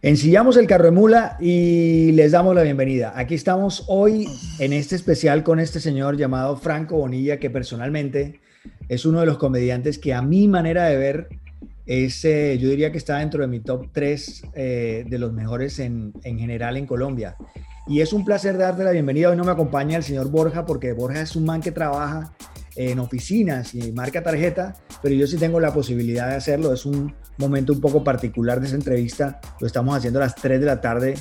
Ensillamos 0.00 0.56
el 0.56 0.68
carro 0.68 0.84
de 0.84 0.90
mula 0.92 1.36
y 1.40 2.12
les 2.12 2.30
damos 2.30 2.54
la 2.54 2.62
bienvenida. 2.62 3.14
Aquí 3.16 3.34
estamos 3.34 3.84
hoy 3.88 4.28
en 4.60 4.72
este 4.72 4.94
especial 4.94 5.42
con 5.42 5.58
este 5.58 5.80
señor 5.80 6.16
llamado 6.16 6.56
Franco 6.56 6.98
Bonilla, 6.98 7.40
que 7.40 7.50
personalmente 7.50 8.40
es 8.88 9.04
uno 9.04 9.18
de 9.18 9.26
los 9.26 9.38
comediantes 9.38 9.98
que 9.98 10.14
a 10.14 10.22
mi 10.22 10.46
manera 10.46 10.84
de 10.84 10.96
ver 10.96 11.28
es, 11.84 12.24
eh, 12.24 12.56
yo 12.60 12.68
diría 12.68 12.92
que 12.92 12.98
está 12.98 13.18
dentro 13.18 13.40
de 13.40 13.48
mi 13.48 13.58
top 13.58 13.88
3 13.90 14.42
eh, 14.54 15.04
de 15.08 15.18
los 15.18 15.32
mejores 15.32 15.80
en, 15.80 16.12
en, 16.22 16.38
general 16.38 16.76
en 16.76 16.86
Colombia. 16.86 17.34
Y 17.88 18.00
es 18.00 18.12
un 18.12 18.24
placer 18.24 18.56
darte 18.56 18.84
la 18.84 18.92
bienvenida. 18.92 19.30
Hoy 19.30 19.36
no 19.36 19.42
me 19.42 19.50
acompaña 19.50 19.96
el 19.96 20.04
señor 20.04 20.30
Borja 20.30 20.64
porque 20.64 20.92
Borja 20.92 21.22
es 21.22 21.34
un 21.34 21.44
man 21.44 21.60
que 21.60 21.72
trabaja 21.72 22.34
en 22.76 23.00
oficinas 23.00 23.74
y 23.74 23.90
marca 23.90 24.22
tarjeta, 24.22 24.76
pero 25.02 25.16
yo 25.16 25.26
sí 25.26 25.38
tengo 25.38 25.58
la 25.58 25.74
posibilidad 25.74 26.28
de 26.28 26.36
hacerlo. 26.36 26.72
Es 26.72 26.86
un 26.86 27.12
momento 27.38 27.72
un 27.72 27.80
poco 27.80 28.04
particular 28.04 28.60
de 28.60 28.66
esa 28.66 28.76
entrevista. 28.76 29.40
Lo 29.60 29.66
estamos 29.66 29.96
haciendo 29.96 30.18
a 30.18 30.22
las 30.22 30.34
3 30.34 30.60
de 30.60 30.66
la 30.66 30.80
tarde 30.80 31.14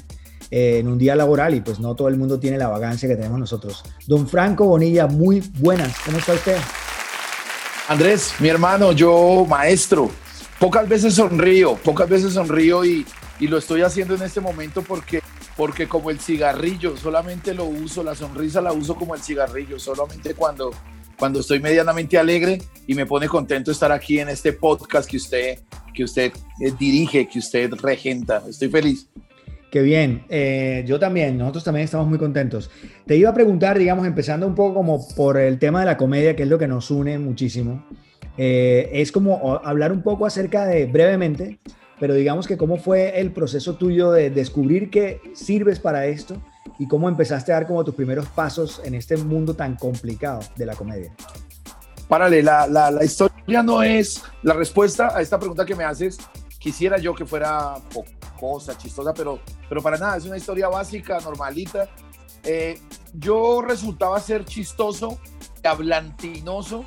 eh, 0.49 0.79
en 0.79 0.87
un 0.87 0.97
día 0.97 1.15
laboral 1.15 1.53
y 1.53 1.61
pues 1.61 1.79
no 1.79 1.95
todo 1.95 2.07
el 2.07 2.17
mundo 2.17 2.39
tiene 2.39 2.57
la 2.57 2.67
vagancia 2.67 3.07
que 3.07 3.15
tenemos 3.15 3.39
nosotros. 3.39 3.83
Don 4.05 4.27
Franco 4.27 4.65
Bonilla, 4.65 5.07
muy 5.07 5.43
buenas. 5.59 5.97
¿Cómo 6.05 6.17
está 6.17 6.33
usted? 6.33 6.57
Andrés, 7.87 8.33
mi 8.39 8.49
hermano, 8.49 8.91
yo 8.91 9.45
maestro, 9.47 10.11
pocas 10.59 10.89
veces 10.89 11.13
sonrío, 11.13 11.75
pocas 11.75 12.09
veces 12.09 12.33
sonrío 12.33 12.83
y, 12.83 13.05
y 13.39 13.47
lo 13.47 13.57
estoy 13.57 13.81
haciendo 13.81 14.15
en 14.15 14.23
este 14.23 14.41
momento 14.41 14.81
porque 14.81 15.21
porque 15.57 15.87
como 15.87 16.11
el 16.11 16.19
cigarrillo, 16.19 16.95
solamente 16.95 17.53
lo 17.53 17.65
uso, 17.65 18.03
la 18.03 18.13
sonrisa 18.13 18.61
la 18.61 18.71
uso 18.71 18.95
como 18.95 19.15
el 19.15 19.21
cigarrillo, 19.21 19.79
solamente 19.79 20.35
cuando 20.35 20.71
cuando 21.17 21.39
estoy 21.39 21.59
medianamente 21.59 22.17
alegre 22.17 22.61
y 22.85 22.93
me 22.93 23.05
pone 23.05 23.27
contento 23.27 23.71
estar 23.71 23.91
aquí 23.91 24.19
en 24.19 24.29
este 24.29 24.53
podcast 24.53 25.09
que 25.09 25.17
usted, 25.17 25.59
que 25.93 26.03
usted 26.03 26.31
eh, 26.61 26.71
dirige, 26.77 27.27
que 27.27 27.39
usted 27.39 27.71
regenta. 27.73 28.43
Estoy 28.47 28.69
feliz. 28.69 29.09
Qué 29.71 29.81
bien, 29.81 30.23
eh, 30.29 30.85
yo 30.87 30.97
también, 30.97 31.37
nosotros 31.37 31.65
también 31.65 31.83
estamos 31.83 32.07
muy 32.07 32.17
contentos. 32.17 32.71
Te 33.05 33.17
iba 33.17 33.29
a 33.29 33.33
preguntar, 33.33 33.77
digamos, 33.77 34.07
empezando 34.07 34.47
un 34.47 34.55
poco 34.55 34.75
como 34.75 35.05
por 35.09 35.37
el 35.37 35.59
tema 35.59 35.81
de 35.81 35.87
la 35.87 35.97
comedia, 35.97 36.37
que 36.37 36.43
es 36.43 36.49
lo 36.49 36.57
que 36.57 36.69
nos 36.69 36.89
une 36.89 37.19
muchísimo, 37.19 37.85
eh, 38.37 38.89
es 38.93 39.11
como 39.11 39.59
hablar 39.65 39.91
un 39.91 40.03
poco 40.03 40.25
acerca 40.25 40.65
de, 40.65 40.85
brevemente, 40.85 41.59
pero 41.99 42.13
digamos 42.13 42.47
que 42.47 42.55
cómo 42.55 42.77
fue 42.77 43.19
el 43.19 43.31
proceso 43.31 43.75
tuyo 43.75 44.11
de 44.11 44.29
descubrir 44.29 44.89
que 44.89 45.19
sirves 45.33 45.79
para 45.79 46.05
esto 46.05 46.41
y 46.79 46.87
cómo 46.87 47.09
empezaste 47.09 47.51
a 47.51 47.55
dar 47.55 47.67
como 47.67 47.83
tus 47.83 47.95
primeros 47.95 48.27
pasos 48.27 48.81
en 48.83 48.95
este 48.95 49.17
mundo 49.17 49.55
tan 49.55 49.75
complicado 49.75 50.41
de 50.55 50.65
la 50.65 50.75
comedia. 50.75 51.13
Párale, 52.07 52.41
la, 52.41 52.67
la, 52.67 52.91
la 52.91 53.03
historia 53.03 53.63
no 53.63 53.83
es 53.83 54.23
la 54.43 54.53
respuesta 54.53 55.15
a 55.15 55.21
esta 55.21 55.37
pregunta 55.39 55.65
que 55.65 55.75
me 55.75 55.83
haces. 55.83 56.17
Quisiera 56.59 56.97
yo 56.97 57.13
que 57.13 57.25
fuera 57.25 57.75
cosa, 58.39 58.77
chistosa, 58.77 59.13
pero, 59.13 59.39
pero 59.67 59.81
para 59.81 59.97
nada, 59.97 60.17
es 60.17 60.25
una 60.25 60.37
historia 60.37 60.69
básica, 60.69 61.19
normalita. 61.19 61.89
Eh, 62.43 62.79
yo 63.13 63.61
resultaba 63.61 64.19
ser 64.19 64.45
chistoso, 64.45 65.19
hablantinoso 65.63 66.85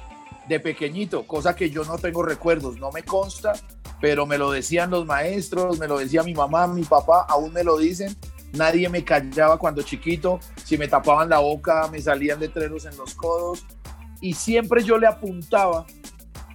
de 0.48 0.58
pequeñito, 0.58 1.26
cosa 1.26 1.54
que 1.54 1.70
yo 1.70 1.84
no 1.84 1.98
tengo 1.98 2.22
recuerdos, 2.22 2.78
no 2.78 2.90
me 2.90 3.02
consta, 3.02 3.52
pero 4.00 4.26
me 4.26 4.38
lo 4.38 4.50
decían 4.50 4.90
los 4.90 5.04
maestros, 5.04 5.78
me 5.78 5.86
lo 5.86 5.98
decía 5.98 6.22
mi 6.22 6.34
mamá, 6.34 6.66
mi 6.66 6.82
papá, 6.82 7.26
aún 7.28 7.52
me 7.52 7.62
lo 7.62 7.76
dicen 7.76 8.16
nadie 8.52 8.88
me 8.88 9.04
callaba 9.04 9.58
cuando 9.58 9.82
chiquito, 9.82 10.40
si 10.64 10.76
me 10.76 10.88
tapaban 10.88 11.28
la 11.28 11.38
boca 11.38 11.88
me 11.90 12.00
salían 12.00 12.40
letreros 12.40 12.86
en 12.86 12.96
los 12.96 13.14
codos. 13.14 13.64
Y 14.20 14.34
siempre 14.34 14.82
yo 14.82 14.98
le 14.98 15.06
apuntaba, 15.06 15.86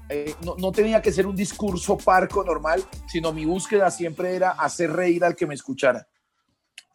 eh, 0.09 0.35
no, 0.43 0.71
tenía 0.71 1.01
que 1.01 1.11
ser 1.11 1.25
un 1.25 1.35
discurso 1.35 1.97
parco 1.97 2.43
normal, 2.43 2.83
sino 3.07 3.33
mi 3.33 3.45
búsqueda 3.45 3.89
siempre 3.89 4.35
era 4.35 4.51
hacer 4.51 4.91
reír 4.91 5.23
al 5.23 5.35
que 5.35 5.47
me 5.47 5.55
escuchara, 5.55 6.07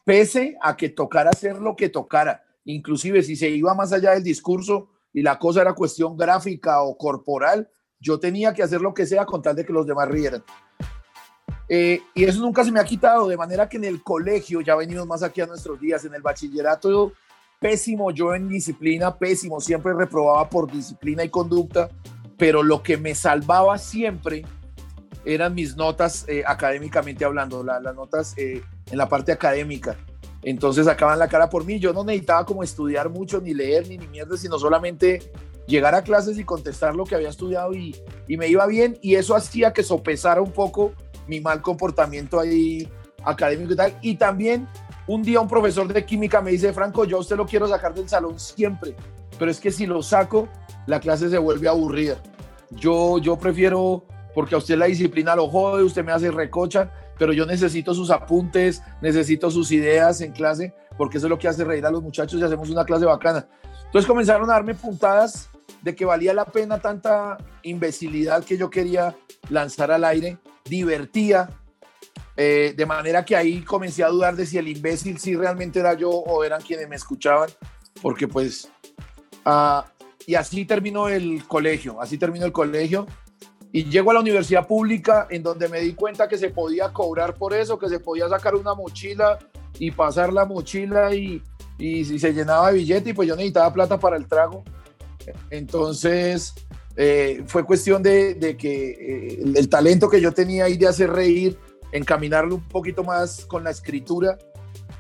pese 0.04 0.56
a 0.62 0.76
que 0.76 0.90
tocara 0.90 1.30
hacer 1.30 1.58
lo 1.58 1.74
que 1.74 1.88
tocara, 1.88 2.44
inclusive 2.64 3.22
si 3.22 3.34
se 3.34 3.48
iba 3.48 3.74
más 3.74 3.92
allá 3.92 4.12
del 4.12 4.22
discurso 4.22 4.90
y 5.12 5.22
la 5.22 5.40
cosa 5.40 5.62
era 5.62 5.74
cuestión 5.74 6.16
gráfica 6.16 6.82
o 6.82 6.96
corporal, 6.96 7.68
yo 7.98 8.20
tenía 8.20 8.54
que 8.54 8.62
hacer 8.62 8.80
lo 8.80 8.94
que 8.94 9.06
sea 9.06 9.26
con 9.26 9.42
tal 9.42 9.56
de 9.56 9.64
que 9.64 9.72
los 9.72 9.86
demás 9.86 10.08
rieran. 10.08 10.44
Eh, 11.72 12.02
y 12.16 12.24
eso 12.24 12.40
nunca 12.40 12.64
se 12.64 12.72
me 12.72 12.80
ha 12.80 12.84
quitado, 12.84 13.28
de 13.28 13.36
manera 13.36 13.68
que 13.68 13.76
en 13.76 13.84
el 13.84 14.02
colegio, 14.02 14.60
ya 14.60 14.74
venimos 14.74 15.06
más 15.06 15.22
aquí 15.22 15.40
a 15.40 15.46
nuestros 15.46 15.80
días, 15.80 16.04
en 16.04 16.12
el 16.12 16.20
bachillerato, 16.20 17.12
pésimo 17.60 18.10
yo 18.10 18.34
en 18.34 18.48
disciplina, 18.48 19.16
pésimo, 19.16 19.60
siempre 19.60 19.94
reprobaba 19.94 20.50
por 20.50 20.68
disciplina 20.68 21.22
y 21.22 21.28
conducta, 21.28 21.88
pero 22.36 22.64
lo 22.64 22.82
que 22.82 22.96
me 22.96 23.14
salvaba 23.14 23.78
siempre 23.78 24.44
eran 25.24 25.54
mis 25.54 25.76
notas 25.76 26.24
eh, 26.26 26.42
académicamente 26.44 27.24
hablando, 27.24 27.62
las 27.62 27.94
notas 27.94 28.36
eh, 28.36 28.64
en 28.90 28.98
la 28.98 29.08
parte 29.08 29.30
académica. 29.30 29.96
Entonces 30.42 30.86
sacaban 30.86 31.20
la 31.20 31.28
cara 31.28 31.48
por 31.48 31.64
mí, 31.64 31.78
yo 31.78 31.92
no 31.92 32.02
necesitaba 32.02 32.44
como 32.46 32.64
estudiar 32.64 33.10
mucho, 33.10 33.40
ni 33.40 33.54
leer, 33.54 33.86
ni 33.86 33.96
ni 33.96 34.08
mierda, 34.08 34.36
sino 34.36 34.58
solamente 34.58 35.30
llegar 35.68 35.94
a 35.94 36.02
clases 36.02 36.36
y 36.36 36.42
contestar 36.42 36.96
lo 36.96 37.04
que 37.04 37.14
había 37.14 37.28
estudiado 37.28 37.72
y, 37.74 37.94
y 38.26 38.36
me 38.36 38.48
iba 38.48 38.66
bien 38.66 38.98
y 39.02 39.14
eso 39.14 39.36
hacía 39.36 39.72
que 39.72 39.84
sopesara 39.84 40.40
un 40.40 40.50
poco 40.50 40.94
mi 41.30 41.40
mal 41.40 41.62
comportamiento 41.62 42.38
ahí 42.38 42.86
académico 43.24 43.72
y 43.72 43.76
tal. 43.76 43.98
Y 44.02 44.16
también 44.16 44.68
un 45.06 45.22
día 45.22 45.40
un 45.40 45.48
profesor 45.48 45.90
de 45.90 46.04
química 46.04 46.40
me 46.42 46.50
dice, 46.50 46.72
Franco, 46.72 47.04
yo 47.04 47.16
a 47.16 47.20
usted 47.20 47.36
lo 47.36 47.46
quiero 47.46 47.66
sacar 47.68 47.94
del 47.94 48.08
salón 48.08 48.38
siempre, 48.38 48.94
pero 49.38 49.50
es 49.50 49.60
que 49.60 49.70
si 49.70 49.86
lo 49.86 50.02
saco, 50.02 50.48
la 50.86 51.00
clase 51.00 51.30
se 51.30 51.38
vuelve 51.38 51.68
aburrida. 51.68 52.20
Yo, 52.70 53.18
yo 53.18 53.38
prefiero, 53.38 54.04
porque 54.34 54.54
a 54.54 54.58
usted 54.58 54.76
la 54.76 54.86
disciplina 54.86 55.34
lo 55.34 55.48
jode, 55.48 55.82
usted 55.82 56.04
me 56.04 56.12
hace 56.12 56.30
recocha, 56.30 56.92
pero 57.18 57.32
yo 57.32 57.46
necesito 57.46 57.94
sus 57.94 58.10
apuntes, 58.10 58.82
necesito 59.02 59.50
sus 59.50 59.70
ideas 59.72 60.20
en 60.20 60.32
clase, 60.32 60.74
porque 60.96 61.18
eso 61.18 61.26
es 61.26 61.30
lo 61.30 61.38
que 61.38 61.48
hace 61.48 61.64
reír 61.64 61.84
a 61.86 61.90
los 61.90 62.02
muchachos 62.02 62.40
y 62.40 62.44
hacemos 62.44 62.70
una 62.70 62.84
clase 62.84 63.04
bacana. 63.04 63.46
Entonces 63.86 64.06
comenzaron 64.06 64.48
a 64.48 64.54
darme 64.54 64.74
puntadas 64.74 65.49
de 65.82 65.94
que 65.94 66.04
valía 66.04 66.34
la 66.34 66.44
pena 66.44 66.80
tanta 66.80 67.38
imbecilidad 67.62 68.44
que 68.44 68.56
yo 68.56 68.70
quería 68.70 69.16
lanzar 69.48 69.90
al 69.90 70.04
aire 70.04 70.38
divertía, 70.64 71.50
eh, 72.36 72.74
de 72.76 72.86
manera 72.86 73.24
que 73.24 73.36
ahí 73.36 73.62
comencé 73.62 74.04
a 74.04 74.08
dudar 74.08 74.36
de 74.36 74.46
si 74.46 74.58
el 74.58 74.68
imbécil 74.68 75.18
sí 75.18 75.34
realmente 75.34 75.80
era 75.80 75.94
yo 75.94 76.10
o 76.10 76.44
eran 76.44 76.62
quienes 76.62 76.88
me 76.88 76.96
escuchaban, 76.96 77.50
porque 78.00 78.28
pues, 78.28 78.70
ah, 79.44 79.84
y 80.26 80.34
así 80.34 80.64
terminó 80.64 81.08
el 81.08 81.46
colegio, 81.46 82.00
así 82.00 82.18
terminó 82.18 82.46
el 82.46 82.52
colegio, 82.52 83.06
y 83.72 83.84
llego 83.84 84.10
a 84.10 84.14
la 84.14 84.20
universidad 84.20 84.66
pública 84.66 85.26
en 85.30 85.42
donde 85.42 85.68
me 85.68 85.80
di 85.80 85.94
cuenta 85.94 86.28
que 86.28 86.38
se 86.38 86.50
podía 86.50 86.92
cobrar 86.92 87.34
por 87.34 87.54
eso, 87.54 87.78
que 87.78 87.88
se 87.88 88.00
podía 88.00 88.28
sacar 88.28 88.54
una 88.54 88.74
mochila 88.74 89.38
y 89.78 89.92
pasar 89.92 90.32
la 90.32 90.44
mochila 90.44 91.14
y, 91.14 91.42
y, 91.78 92.18
se 92.18 92.32
llenaba 92.32 92.70
de 92.70 92.78
billete 92.78 93.10
y 93.10 93.12
pues 93.12 93.28
yo 93.28 93.36
necesitaba 93.36 93.72
plata 93.72 93.98
para 93.98 94.16
el 94.16 94.26
trago. 94.26 94.64
Entonces, 95.50 96.54
eh, 96.96 97.44
fue 97.46 97.64
cuestión 97.64 98.02
de, 98.02 98.56
que 98.58 98.90
eh, 98.90 99.42
el, 99.54 99.68
talento 99.68 100.08
que 100.08 100.20
yo 100.20 100.32
tenía 100.32 100.64
ahí 100.64 100.76
de 100.76 100.88
hacer 100.88 101.10
reír, 101.10 101.58
encaminarlo 101.92 102.56
un 102.56 102.68
poquito 102.68 103.04
más 103.04 103.44
con 103.46 103.64
la 103.64 103.70
escritura 103.70 104.38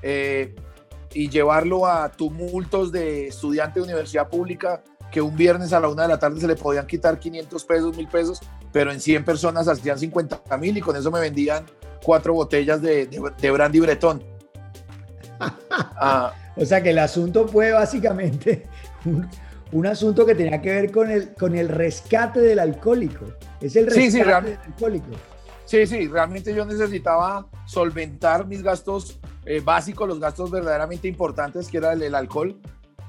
eh, 0.02 0.54
y 1.12 1.28
llevarlo 1.28 1.86
a 1.86 2.10
tumultos 2.10 2.92
de 2.92 3.28
estudiante 3.28 3.80
de 3.80 3.84
universidad 3.84 4.28
pública 4.28 4.82
que 5.10 5.20
un 5.20 5.36
viernes 5.36 5.72
a 5.72 5.80
la 5.80 5.88
una 5.88 6.02
de 6.02 6.08
la 6.08 6.18
tarde 6.18 6.40
se 6.40 6.46
le 6.46 6.54
podían 6.54 6.86
quitar 6.86 7.18
500 7.18 7.64
pesos, 7.64 7.96
1000 7.96 8.08
pesos, 8.08 8.40
pero 8.72 8.92
en 8.92 9.00
100 9.00 9.24
personas 9.24 9.66
hacían 9.66 9.98
50 9.98 10.56
mil 10.56 10.76
y 10.76 10.80
con 10.80 10.96
eso 10.96 11.10
me 11.10 11.20
vendían 11.20 11.66
cuatro 12.02 12.32
botellas 12.32 12.80
de, 12.80 13.06
de, 13.06 13.50
brandy 13.50 13.80
bretón. 13.80 14.22
Ah. 15.72 16.34
o 16.56 16.64
sea 16.64 16.82
que 16.82 16.90
el 16.90 16.98
asunto 16.98 17.48
fue 17.48 17.72
básicamente 17.72 18.66
un 19.72 19.86
asunto 19.86 20.26
que 20.26 20.34
tenía 20.34 20.60
que 20.60 20.70
ver 20.70 20.90
con 20.90 21.10
el, 21.10 21.34
con 21.34 21.54
el 21.56 21.68
rescate 21.68 22.40
del 22.40 22.58
alcohólico. 22.58 23.26
Es 23.60 23.76
el 23.76 23.86
rescate 23.86 24.10
sí, 24.10 24.18
del 24.18 24.30
alcohólico. 24.32 25.10
Sí, 25.64 25.86
sí, 25.86 26.08
realmente 26.08 26.52
yo 26.52 26.64
necesitaba 26.64 27.46
solventar 27.64 28.46
mis 28.46 28.62
gastos 28.62 29.20
eh, 29.46 29.60
básicos, 29.60 30.08
los 30.08 30.18
gastos 30.18 30.50
verdaderamente 30.50 31.06
importantes, 31.06 31.68
que 31.68 31.78
era 31.78 31.92
el, 31.92 32.14
alcohol. 32.14 32.58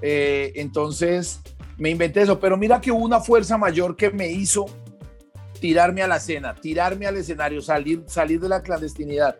Eh, 0.02 0.54
entonces 0.56 1.42
me 1.78 1.90
inventé 1.90 2.22
eso, 2.22 2.40
pero 2.40 2.58
mira 2.58 2.80
que 2.80 2.92
hubo 2.92 3.04
una 3.04 3.20
fuerza 3.20 3.58
mayor 3.58 3.96
que 3.96 4.12
me 4.12 4.30
hizo 4.30 4.68
tirarme 5.60 6.04
a 6.04 6.08
la 6.08 6.20
cena, 6.20 6.54
tirarme 6.54 7.08
al 7.08 7.18
escenario, 7.18 7.62
salir, 7.62 8.04
salir 8.08 8.40
de 8.40 8.50
la 8.50 8.62
clandestinidad. 8.62 9.38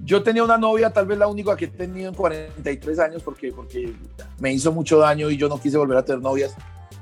Yo 0.00 0.22
tenía 0.22 0.44
una 0.44 0.56
novia, 0.56 0.90
tal 0.90 1.06
vez 1.06 1.18
la 1.18 1.26
única 1.26 1.56
que 1.56 1.66
he 1.66 1.68
tenido 1.68 2.08
en 2.08 2.14
43 2.14 2.98
años, 3.00 3.22
porque, 3.22 3.52
porque 3.52 3.94
me 4.38 4.52
hizo 4.52 4.72
mucho 4.72 4.98
daño 4.98 5.30
y 5.30 5.36
yo 5.36 5.48
no 5.48 5.60
quise 5.60 5.76
volver 5.76 5.98
a 5.98 6.04
tener 6.04 6.22
novias. 6.22 6.54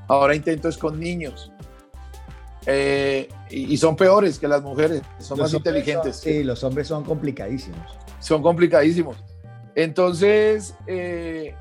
Ahora 0.09 0.35
intento 0.35 0.69
es 0.69 0.79
con 0.79 0.99
niños. 0.99 1.53
Eh, 2.65 3.29
y, 3.51 3.77
son 3.77 3.95
peores 3.95 4.39
que 4.41 4.49
las 4.49 4.61
mujeres, 4.63 5.03
son 5.21 5.39
más 5.39 5.55
inteligentes. 5.55 6.17
sí, 6.17 6.43
los 6.43 6.65
hombres 6.65 6.89
son 6.89 7.05
complicadísimos. 7.05 7.97
Son 8.19 8.43
complicadísimos. 8.43 9.17
Entonces, 9.75 10.75
eh, 10.87 11.55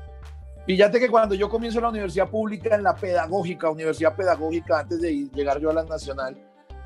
fíjate 0.66 0.98
que 0.98 1.08
cuando 1.08 1.34
yo 1.34 1.48
comienzo 1.48 1.80
la 1.80 1.90
universidad 1.90 2.28
pública, 2.28 2.74
en 2.74 2.82
la 2.82 2.96
pedagógica, 2.96 3.70
universidad 3.70 4.16
pedagógica, 4.16 4.80
antes 4.80 5.00
de 5.00 5.28
llegar 5.32 5.60
yo 5.60 5.70
a 5.70 5.74
la 5.74 5.84
nacional, 5.84 6.36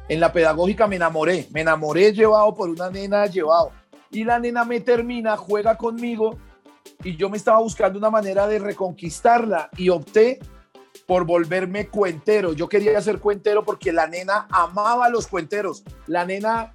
en 0.08 0.20
la 0.20 0.32
pedagógica 0.32 0.86
me 0.86 0.96
enamoré, 0.96 1.46
me 1.52 1.60
enamoré 1.60 2.12
llevado 2.12 2.52
por 2.54 2.68
una 2.68 2.90
nena 2.90 3.24
llevado 3.26 3.70
Y 4.10 4.24
la 4.24 4.38
nena 4.38 4.64
me 4.64 4.80
termina, 4.80 5.36
juega 5.36 5.76
conmigo 5.76 6.36
y 7.04 7.16
yo 7.16 7.30
me 7.30 7.36
estaba 7.36 7.58
buscando 7.58 7.98
una 7.98 8.10
manera 8.10 8.46
de 8.46 8.58
reconquistarla 8.58 9.70
y 9.76 9.88
opté 9.88 10.38
por 11.06 11.24
volverme 11.24 11.88
cuentero. 11.88 12.52
Yo 12.52 12.68
quería 12.68 13.00
ser 13.00 13.18
cuentero 13.18 13.64
porque 13.64 13.92
la 13.92 14.06
nena 14.06 14.46
amaba 14.50 15.08
los 15.08 15.26
cuenteros. 15.26 15.82
La 16.06 16.24
nena 16.24 16.72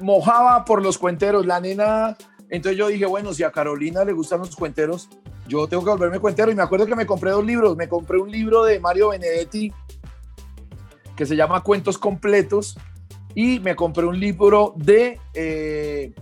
mojaba 0.00 0.64
por 0.64 0.82
los 0.82 0.98
cuenteros. 0.98 1.44
La 1.46 1.60
nena... 1.60 2.16
Entonces 2.50 2.78
yo 2.78 2.88
dije, 2.88 3.04
bueno, 3.06 3.34
si 3.34 3.42
a 3.42 3.52
Carolina 3.52 4.04
le 4.04 4.12
gustan 4.12 4.40
los 4.40 4.56
cuenteros, 4.56 5.08
yo 5.46 5.66
tengo 5.66 5.84
que 5.84 5.90
volverme 5.90 6.18
cuentero. 6.18 6.50
Y 6.50 6.54
me 6.54 6.62
acuerdo 6.62 6.86
que 6.86 6.96
me 6.96 7.06
compré 7.06 7.30
dos 7.30 7.44
libros. 7.44 7.76
Me 7.76 7.88
compré 7.88 8.18
un 8.18 8.30
libro 8.30 8.64
de 8.64 8.80
Mario 8.80 9.10
Benedetti 9.10 9.72
que 11.16 11.26
se 11.26 11.36
llama 11.36 11.62
Cuentos 11.62 11.98
Completos 11.98 12.78
y 13.34 13.58
me 13.60 13.74
compré 13.74 14.06
un 14.06 14.18
libro 14.18 14.74
de... 14.76 15.20
Eh, 15.34 16.14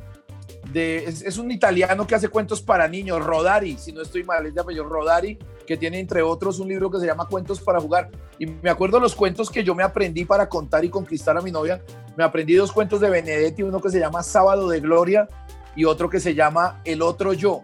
es, 0.75 1.39
un 1.39 1.51
italiano 1.51 2.07
que 2.07 2.15
hace 2.15 2.29
cuentos 2.29 2.61
para 2.61 2.89
niños, 2.89 3.25
Rodari, 3.25 3.79
si 3.79 3.93
no 3.93 4.03
estoy 4.03 4.25
mal, 4.25 4.47
es 4.47 4.55
de 4.55 4.61
apellido 4.61 4.85
Rodari, 4.85 5.39
que 5.67 5.77
tiene 5.77 5.99
entre 5.99 6.23
otros 6.23 6.59
un 6.59 6.69
libro 6.69 6.91
que 6.91 6.99
se 6.99 7.07
llama 7.07 7.27
Cuentos 7.27 7.61
para 7.61 7.81
jugar. 7.81 8.11
Y 8.39 8.47
me 8.47 8.71
acuerdo 8.71 9.01
los 9.01 9.15
cuentos 9.15 9.51
que 9.51 9.65
yo 9.65 9.75
me 9.75 9.83
aprendí 9.83 10.25
para 10.25 10.49
contar 10.49 10.85
y 10.85 10.89
conquistar 10.89 11.37
a 11.37 11.41
mi 11.41 11.51
novia. 11.51 11.83
Me 12.17 12.25
aprendí 12.25 12.55
dos 12.55 12.73
cuentos 12.73 13.01
de 13.01 13.11
Benedetti, 13.11 13.63
uno 13.63 13.81
que 13.81 13.91
se 13.91 13.99
llama 13.99 14.23
Sábado 14.23 14.69
de 14.69 14.81
Gloria 14.81 15.29
y 15.75 15.85
otro 15.85 16.09
que 16.09 16.21
se 16.21 16.35
llama 16.35 16.81
El 16.85 17.03
Otro 17.03 17.33
Yo. 17.33 17.63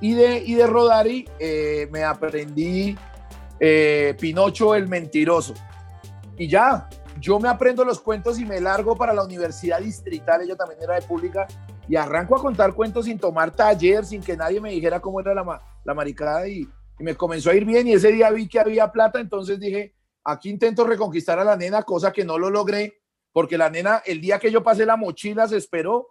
Y 0.00 0.14
de, 0.14 0.38
y 0.38 0.54
de 0.54 0.66
Rodari 0.66 1.28
eh, 1.38 1.88
me 1.90 2.04
aprendí 2.04 2.96
eh, 3.60 4.16
Pinocho 4.20 4.74
el 4.74 4.88
Mentiroso. 4.88 5.54
Y 6.36 6.48
ya, 6.48 6.88
yo 7.20 7.38
me 7.38 7.48
aprendo 7.48 7.84
los 7.84 8.00
cuentos 8.00 8.38
y 8.38 8.44
me 8.44 8.60
largo 8.60 8.96
para 8.96 9.12
la 9.12 9.24
Universidad 9.24 9.80
Distrital, 9.80 10.42
ella 10.42 10.56
también 10.56 10.82
era 10.82 10.94
de 10.94 11.02
pública, 11.02 11.46
y 11.88 11.96
arranco 11.96 12.36
a 12.36 12.40
contar 12.40 12.74
cuentos 12.74 13.06
sin 13.06 13.18
tomar 13.18 13.50
taller, 13.50 14.04
sin 14.04 14.22
que 14.22 14.36
nadie 14.36 14.60
me 14.60 14.70
dijera 14.70 15.00
cómo 15.00 15.20
era 15.20 15.34
la, 15.34 15.62
la 15.84 15.94
maricada, 15.94 16.48
y, 16.48 16.68
y 16.98 17.04
me 17.04 17.14
comenzó 17.14 17.50
a 17.50 17.54
ir 17.54 17.64
bien, 17.64 17.86
y 17.86 17.92
ese 17.92 18.12
día 18.12 18.30
vi 18.30 18.48
que 18.48 18.60
había 18.60 18.90
plata, 18.90 19.20
entonces 19.20 19.58
dije, 19.58 19.94
aquí 20.24 20.50
intento 20.50 20.84
reconquistar 20.84 21.38
a 21.38 21.44
la 21.44 21.56
nena, 21.56 21.82
cosa 21.82 22.12
que 22.12 22.24
no 22.24 22.38
lo 22.38 22.50
logré, 22.50 23.00
porque 23.32 23.58
la 23.58 23.68
nena, 23.68 24.02
el 24.06 24.20
día 24.20 24.38
que 24.38 24.50
yo 24.50 24.62
pasé 24.62 24.86
la 24.86 24.96
mochila, 24.96 25.48
se 25.48 25.56
esperó, 25.56 26.08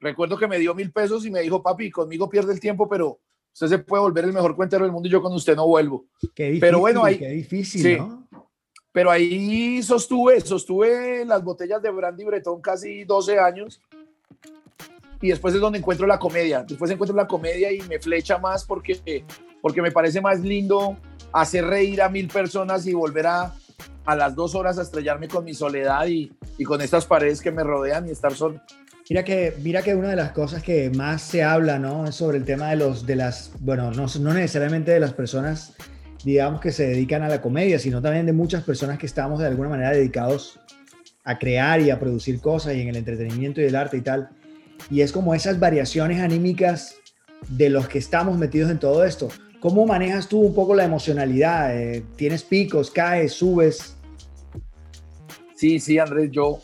recuerdo 0.00 0.36
que 0.36 0.48
me 0.48 0.58
dio 0.58 0.74
mil 0.74 0.92
pesos 0.92 1.24
y 1.24 1.30
me 1.30 1.40
dijo, 1.40 1.62
papi, 1.62 1.90
conmigo 1.90 2.28
pierde 2.28 2.52
el 2.52 2.60
tiempo, 2.60 2.88
pero 2.88 3.20
usted 3.52 3.68
se 3.68 3.78
puede 3.78 4.02
volver 4.02 4.24
el 4.24 4.32
mejor 4.32 4.56
cuentero 4.56 4.84
del 4.84 4.92
mundo 4.92 5.08
y 5.08 5.12
yo 5.12 5.22
con 5.22 5.32
usted 5.32 5.56
no 5.56 5.66
vuelvo. 5.66 6.06
Qué 6.34 6.44
difícil, 6.44 6.60
pero 6.60 6.80
bueno, 6.80 7.04
ahí, 7.04 7.18
qué 7.18 7.28
difícil, 7.28 7.98
¿no? 7.98 8.28
Pero 8.94 9.10
ahí 9.10 9.82
sostuve, 9.82 10.40
sostuve 10.40 11.24
las 11.24 11.42
botellas 11.42 11.82
de 11.82 11.90
Brandy 11.90 12.24
Bretón 12.24 12.60
casi 12.60 13.02
12 13.02 13.40
años. 13.40 13.80
Y 15.20 15.28
después 15.28 15.54
es 15.54 15.60
donde 15.60 15.78
encuentro 15.78 16.06
la 16.06 16.18
comedia. 16.18 16.64
Después 16.66 16.90
encuentro 16.90 17.16
la 17.16 17.26
comedia 17.26 17.72
y 17.72 17.80
me 17.82 17.98
flecha 17.98 18.38
más 18.38 18.64
porque, 18.64 19.24
porque 19.62 19.82
me 19.82 19.90
parece 19.90 20.20
más 20.20 20.40
lindo 20.40 20.96
hacer 21.32 21.64
reír 21.66 22.02
a 22.02 22.08
mil 22.08 22.28
personas 22.28 22.86
y 22.86 22.94
volver 22.94 23.26
a, 23.26 23.54
a 24.04 24.16
las 24.16 24.34
dos 24.34 24.54
horas 24.54 24.78
a 24.78 24.82
estrellarme 24.82 25.28
con 25.28 25.44
mi 25.44 25.54
soledad 25.54 26.06
y, 26.06 26.32
y 26.58 26.64
con 26.64 26.80
estas 26.80 27.06
paredes 27.06 27.40
que 27.40 27.50
me 27.50 27.64
rodean 27.64 28.06
y 28.06 28.10
estar 28.10 28.34
solo. 28.34 28.60
Mira 29.08 29.24
que, 29.24 29.54
mira 29.62 29.82
que 29.82 29.94
una 29.94 30.08
de 30.08 30.16
las 30.16 30.32
cosas 30.32 30.62
que 30.62 30.90
más 30.90 31.22
se 31.22 31.42
habla, 31.42 31.78
¿no? 31.78 32.06
Es 32.06 32.14
sobre 32.14 32.38
el 32.38 32.44
tema 32.44 32.70
de 32.70 32.76
los, 32.76 33.06
de 33.06 33.16
las, 33.16 33.52
bueno, 33.60 33.90
no, 33.90 34.06
no 34.20 34.34
necesariamente 34.34 34.92
de 34.92 35.00
las 35.00 35.12
personas 35.12 35.74
digamos, 36.24 36.60
que 36.60 36.72
se 36.72 36.88
dedican 36.88 37.22
a 37.22 37.28
la 37.28 37.40
comedia, 37.40 37.78
sino 37.78 38.00
también 38.00 38.26
de 38.26 38.32
muchas 38.32 38.64
personas 38.64 38.98
que 38.98 39.06
estamos 39.06 39.40
de 39.40 39.46
alguna 39.46 39.68
manera 39.68 39.90
dedicados 39.90 40.58
a 41.22 41.38
crear 41.38 41.80
y 41.80 41.90
a 41.90 42.00
producir 42.00 42.40
cosas 42.40 42.74
y 42.74 42.80
en 42.80 42.88
el 42.88 42.96
entretenimiento 42.96 43.60
y 43.60 43.64
el 43.64 43.76
arte 43.76 43.98
y 43.98 44.00
tal. 44.00 44.30
Y 44.90 45.00
es 45.00 45.12
como 45.12 45.34
esas 45.34 45.58
variaciones 45.58 46.20
anímicas 46.20 46.96
de 47.48 47.70
los 47.70 47.88
que 47.88 47.98
estamos 47.98 48.36
metidos 48.38 48.70
en 48.70 48.78
todo 48.78 49.04
esto. 49.04 49.28
¿Cómo 49.60 49.86
manejas 49.86 50.28
tú 50.28 50.40
un 50.40 50.54
poco 50.54 50.74
la 50.74 50.84
emocionalidad? 50.84 51.76
Eh, 51.76 52.04
¿Tienes 52.16 52.42
picos, 52.42 52.90
caes, 52.90 53.32
subes? 53.32 53.96
Sí, 55.54 55.80
sí, 55.80 55.98
Andrés, 55.98 56.30
yo 56.30 56.58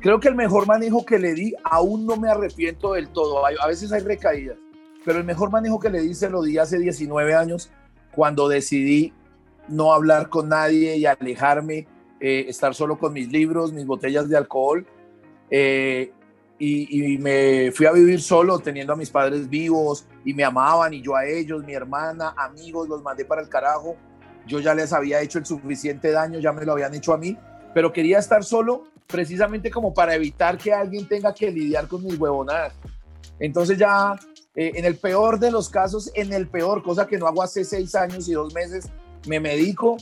creo 0.00 0.18
que 0.18 0.28
el 0.28 0.34
mejor 0.34 0.66
manejo 0.66 1.06
que 1.06 1.18
le 1.18 1.34
di, 1.34 1.54
aún 1.62 2.06
no 2.06 2.16
me 2.16 2.28
arrepiento 2.28 2.94
del 2.94 3.08
todo. 3.08 3.44
A 3.46 3.66
veces 3.66 3.92
hay 3.92 4.02
recaídas, 4.02 4.56
pero 5.04 5.18
el 5.18 5.24
mejor 5.24 5.50
manejo 5.50 5.78
que 5.78 5.90
le 5.90 6.00
di 6.00 6.14
se 6.14 6.28
lo 6.28 6.42
di 6.42 6.58
hace 6.58 6.78
19 6.78 7.34
años 7.34 7.70
cuando 8.14 8.48
decidí 8.48 9.12
no 9.68 9.92
hablar 9.92 10.28
con 10.28 10.48
nadie 10.48 10.96
y 10.96 11.06
alejarme, 11.06 11.86
eh, 12.20 12.46
estar 12.48 12.74
solo 12.74 12.98
con 12.98 13.12
mis 13.12 13.30
libros, 13.30 13.72
mis 13.72 13.86
botellas 13.86 14.28
de 14.28 14.36
alcohol. 14.36 14.86
Eh, 15.50 16.12
y, 16.64 17.18
me 17.18 17.70
fui 17.72 17.86
a 17.86 17.92
vivir 17.92 18.20
solo, 18.20 18.58
teniendo 18.58 18.92
a 18.92 18.96
mis 18.96 19.10
padres 19.10 19.48
vivos 19.48 20.06
y 20.24 20.34
me 20.34 20.44
amaban 20.44 20.94
y 20.94 21.02
yo 21.02 21.16
a 21.16 21.26
ellos, 21.26 21.64
mi 21.64 21.74
hermana, 21.74 22.34
amigos, 22.36 22.88
los 22.88 23.02
mandé 23.02 23.24
para 23.24 23.42
el 23.42 23.48
carajo. 23.48 23.96
Yo 24.46 24.60
ya 24.60 24.74
les 24.74 24.92
había 24.92 25.20
hecho 25.20 25.38
el 25.38 25.46
suficiente 25.46 26.10
daño, 26.10 26.38
ya 26.38 26.52
me 26.52 26.64
lo 26.64 26.72
habían 26.72 26.94
hecho 26.94 27.12
a 27.12 27.18
mí, 27.18 27.36
pero 27.72 27.92
quería 27.92 28.18
estar 28.18 28.44
solo 28.44 28.84
precisamente 29.06 29.70
como 29.70 29.92
para 29.92 30.14
evitar 30.14 30.56
que 30.58 30.72
alguien 30.72 31.06
tenga 31.08 31.34
que 31.34 31.50
lidiar 31.50 31.88
con 31.88 32.02
mis 32.04 32.18
huevonadas. 32.18 32.74
Entonces 33.38 33.78
ya 33.78 34.14
eh, 34.54 34.72
en 34.74 34.84
el 34.84 34.96
peor 34.96 35.38
de 35.38 35.50
los 35.50 35.68
casos, 35.68 36.10
en 36.14 36.32
el 36.32 36.48
peor, 36.48 36.82
cosa 36.82 37.06
que 37.06 37.18
no 37.18 37.26
hago 37.26 37.42
hace 37.42 37.64
seis 37.64 37.94
años 37.94 38.28
y 38.28 38.32
dos 38.32 38.54
meses, 38.54 38.88
me 39.26 39.40
medico 39.40 39.96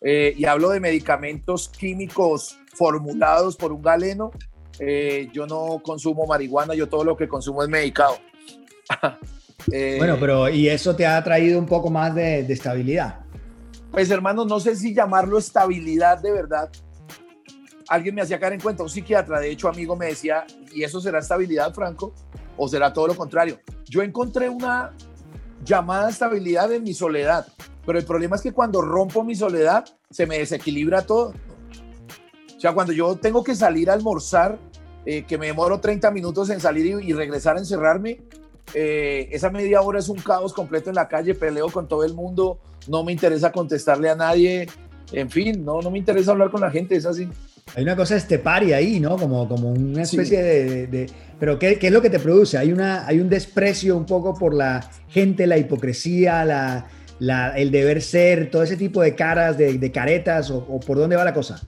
eh, 0.00 0.34
y 0.36 0.44
hablo 0.44 0.68
de 0.70 0.80
medicamentos 0.80 1.68
químicos 1.68 2.58
formulados 2.74 3.56
por 3.56 3.72
un 3.72 3.82
galeno. 3.82 4.30
Eh, 4.78 5.28
yo 5.32 5.46
no 5.46 5.80
consumo 5.82 6.26
marihuana, 6.26 6.74
yo 6.74 6.88
todo 6.88 7.04
lo 7.04 7.16
que 7.16 7.28
consumo 7.28 7.62
es 7.62 7.68
medicado. 7.68 8.18
bueno, 9.98 10.16
pero 10.18 10.48
¿y 10.48 10.68
eso 10.68 10.94
te 10.94 11.06
ha 11.06 11.22
traído 11.22 11.58
un 11.58 11.66
poco 11.66 11.90
más 11.90 12.14
de, 12.14 12.42
de 12.42 12.52
estabilidad? 12.52 13.20
Pues 13.90 14.10
hermano, 14.10 14.44
no 14.44 14.58
sé 14.58 14.74
si 14.74 14.92
llamarlo 14.92 15.38
estabilidad 15.38 16.18
de 16.18 16.32
verdad, 16.32 16.70
alguien 17.88 18.14
me 18.14 18.22
hacía 18.22 18.38
caer 18.38 18.54
en 18.54 18.60
cuenta, 18.60 18.82
un 18.82 18.90
psiquiatra, 18.90 19.40
de 19.40 19.50
hecho 19.50 19.68
amigo 19.68 19.96
me 19.96 20.06
decía, 20.06 20.44
¿y 20.72 20.82
eso 20.82 21.00
será 21.00 21.18
estabilidad, 21.18 21.72
Franco? 21.72 22.12
¿O 22.56 22.68
será 22.68 22.92
todo 22.92 23.08
lo 23.08 23.16
contrario? 23.16 23.60
Yo 23.84 24.02
encontré 24.02 24.48
una 24.48 24.92
llamada 25.64 26.10
estabilidad 26.10 26.72
en 26.72 26.82
mi 26.82 26.94
soledad, 26.94 27.46
pero 27.84 27.98
el 27.98 28.04
problema 28.04 28.36
es 28.36 28.42
que 28.42 28.52
cuando 28.52 28.80
rompo 28.80 29.24
mi 29.24 29.34
soledad 29.34 29.84
se 30.10 30.26
me 30.26 30.38
desequilibra 30.38 31.02
todo. 31.02 31.34
O 32.64 32.66
sea, 32.66 32.72
cuando 32.72 32.94
yo 32.94 33.14
tengo 33.16 33.44
que 33.44 33.54
salir 33.54 33.90
a 33.90 33.92
almorzar, 33.92 34.58
eh, 35.04 35.24
que 35.24 35.36
me 35.36 35.48
demoro 35.48 35.80
30 35.80 36.10
minutos 36.10 36.48
en 36.48 36.60
salir 36.60 36.98
y, 36.98 37.12
regresar 37.12 37.56
a 37.56 37.58
encerrarme, 37.58 38.22
eh, 38.72 39.28
esa 39.32 39.50
media 39.50 39.82
hora 39.82 39.98
es 39.98 40.08
un 40.08 40.16
caos 40.16 40.54
completo 40.54 40.88
en 40.88 40.96
la 40.96 41.06
calle, 41.06 41.34
peleo 41.34 41.68
con 41.68 41.86
todo 41.86 42.04
el 42.04 42.14
mundo, 42.14 42.58
no 42.88 43.04
me 43.04 43.12
interesa 43.12 43.52
contestarle 43.52 44.08
a 44.08 44.16
nadie, 44.16 44.66
en 45.12 45.28
fin, 45.28 45.62
no, 45.62 45.82
no 45.82 45.90
me 45.90 45.98
interesa 45.98 46.30
hablar 46.30 46.50
con 46.50 46.62
la 46.62 46.70
gente, 46.70 46.96
es 46.96 47.04
así. 47.04 47.28
Hay 47.76 47.82
una 47.82 47.96
cosa 47.96 48.16
esteparia 48.16 48.78
ahí, 48.78 48.98
¿no? 48.98 49.18
Como, 49.18 49.46
como 49.46 49.68
una 49.68 50.00
especie 50.00 50.42
de, 50.42 51.10
Pero 51.38 51.58
¿qué, 51.58 51.78
¿qué, 51.78 51.88
es 51.88 51.92
lo 51.92 52.00
que 52.00 52.08
te 52.08 52.18
produce? 52.18 52.56
Hay, 52.56 52.72
una, 52.72 53.06
hay 53.06 53.20
un 53.20 53.28
desprecio 53.28 53.94
un 53.94 54.06
poco 54.06 54.32
por 54.32 54.54
la 54.54 54.88
gente, 55.08 55.46
la 55.46 55.58
hipocresía, 55.58 56.46
la, 56.46 56.86
la, 57.18 57.50
el 57.58 57.70
deber 57.70 58.00
ser, 58.00 58.50
todo 58.50 58.62
ese 58.62 58.78
tipo 58.78 59.02
de 59.02 59.14
caras, 59.14 59.58
de, 59.58 59.76
de 59.76 59.92
caretas, 59.92 60.50
o, 60.50 60.80
por 60.80 60.96
dónde 60.96 61.16
va 61.16 61.24
la 61.26 61.34
cosa? 61.34 61.60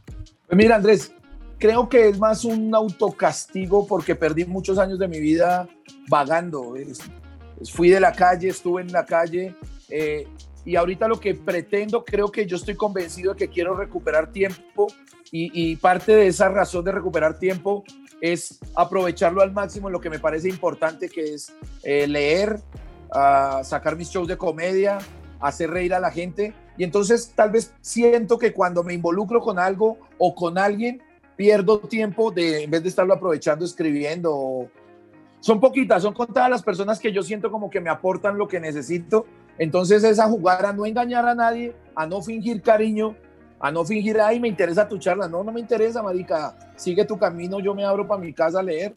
Pues 0.47 0.57
mira, 0.57 0.77
Andrés, 0.77 1.13
creo 1.59 1.89
que 1.89 2.09
es 2.09 2.19
más 2.19 2.45
un 2.45 2.75
autocastigo 2.75 3.87
porque 3.87 4.15
perdí 4.15 4.45
muchos 4.45 4.79
años 4.79 4.99
de 4.99 5.09
mi 5.09 5.21
vida 5.21 5.69
vagando. 6.09 6.75
Fui 7.73 7.91
de 7.91 8.01
la 8.01 8.13
calle, 8.13 8.49
estuve 8.49 8.83
en 8.83 8.93
la 8.93 9.05
calle. 9.05 9.55
Eh, 9.89 10.27
y 10.65 10.77
ahorita 10.77 11.09
lo 11.09 11.21
que 11.21 11.35
pretendo, 11.35 12.05
creo 12.05 12.31
que 12.31 12.47
yo 12.47 12.57
estoy 12.57 12.75
convencido 12.75 13.35
de 13.35 13.39
que 13.39 13.49
quiero 13.49 13.77
recuperar 13.77 14.33
tiempo 14.33 14.89
y, 15.33 15.77
parte 15.77 16.15
de 16.15 16.29
esa 16.29 16.49
razón 16.49 16.85
de 16.85 16.93
recuperar 16.93 17.39
tiempo 17.39 17.85
es 18.21 18.59
aprovecharlo 18.75 19.43
al 19.43 19.53
máximo 19.53 19.89
en 19.89 19.93
lo 19.93 20.01
que 20.01 20.09
me 20.09 20.19
parece 20.19 20.49
importante, 20.49 21.09
que 21.09 21.35
es 21.35 21.53
eh, 21.83 22.07
leer, 22.07 22.61
sacar 23.63 23.97
mis 23.97 24.09
shows 24.09 24.29
de 24.29 24.37
comedia, 24.37 24.99
hacer 25.41 25.71
reír 25.71 25.95
a 25.95 26.01
la 26.01 26.11
gente. 26.11 26.55
Y 26.77 26.85
entonces 26.85 27.33
tal 27.35 27.51
vez 27.51 27.73
siento 27.81 28.39
que 28.39 28.53
cuando 28.53 28.83
me 28.83 28.95
involucro 28.95 29.41
con 29.41 29.59
algo 29.59 29.99
o 30.19 30.35
con 30.35 30.59
alguien, 30.59 31.03
pierdo 31.37 31.79
tiempo 31.81 32.31
de, 32.31 32.65
en 32.65 32.71
vez 32.71 32.83
de 32.83 32.89
estarlo 32.89 33.15
aprovechando 33.15 33.65
escribiendo. 33.65 34.69
Son 35.41 35.61
poquitas, 35.61 36.03
son 36.03 36.15
contadas 36.15 36.51
las 36.51 36.63
personas 36.63 36.99
que 36.99 37.13
yo 37.13 37.23
siento 37.23 37.51
como 37.51 37.71
que 37.71 37.81
me 37.81 37.91
aportan 37.91 38.39
lo 38.39 38.49
que 38.49 38.59
necesito. 38.59 39.27
Entonces 39.59 40.03
es 40.05 40.19
a 40.19 40.29
jugar 40.29 40.67
a 40.67 40.73
no 40.73 40.85
engañar 40.87 41.27
a 41.27 41.35
nadie, 41.35 41.75
a 41.95 42.07
no 42.07 42.21
fingir 42.23 42.63
cariño, 42.63 43.17
a 43.61 43.71
no 43.71 43.85
fingir, 43.85 44.21
ay, 44.21 44.41
me 44.41 44.49
interesa 44.49 44.89
tu 44.89 44.99
charla. 44.99 45.29
No, 45.29 45.45
no 45.45 45.53
me 45.53 45.61
interesa, 45.61 46.03
marica. 46.03 46.57
Sigue 46.77 47.05
tu 47.05 47.19
camino, 47.19 47.61
yo 47.61 47.75
me 47.75 47.85
abro 47.85 48.07
para 48.07 48.21
mi 48.21 48.33
casa 48.33 48.61
a 48.61 48.63
leer. 48.63 48.95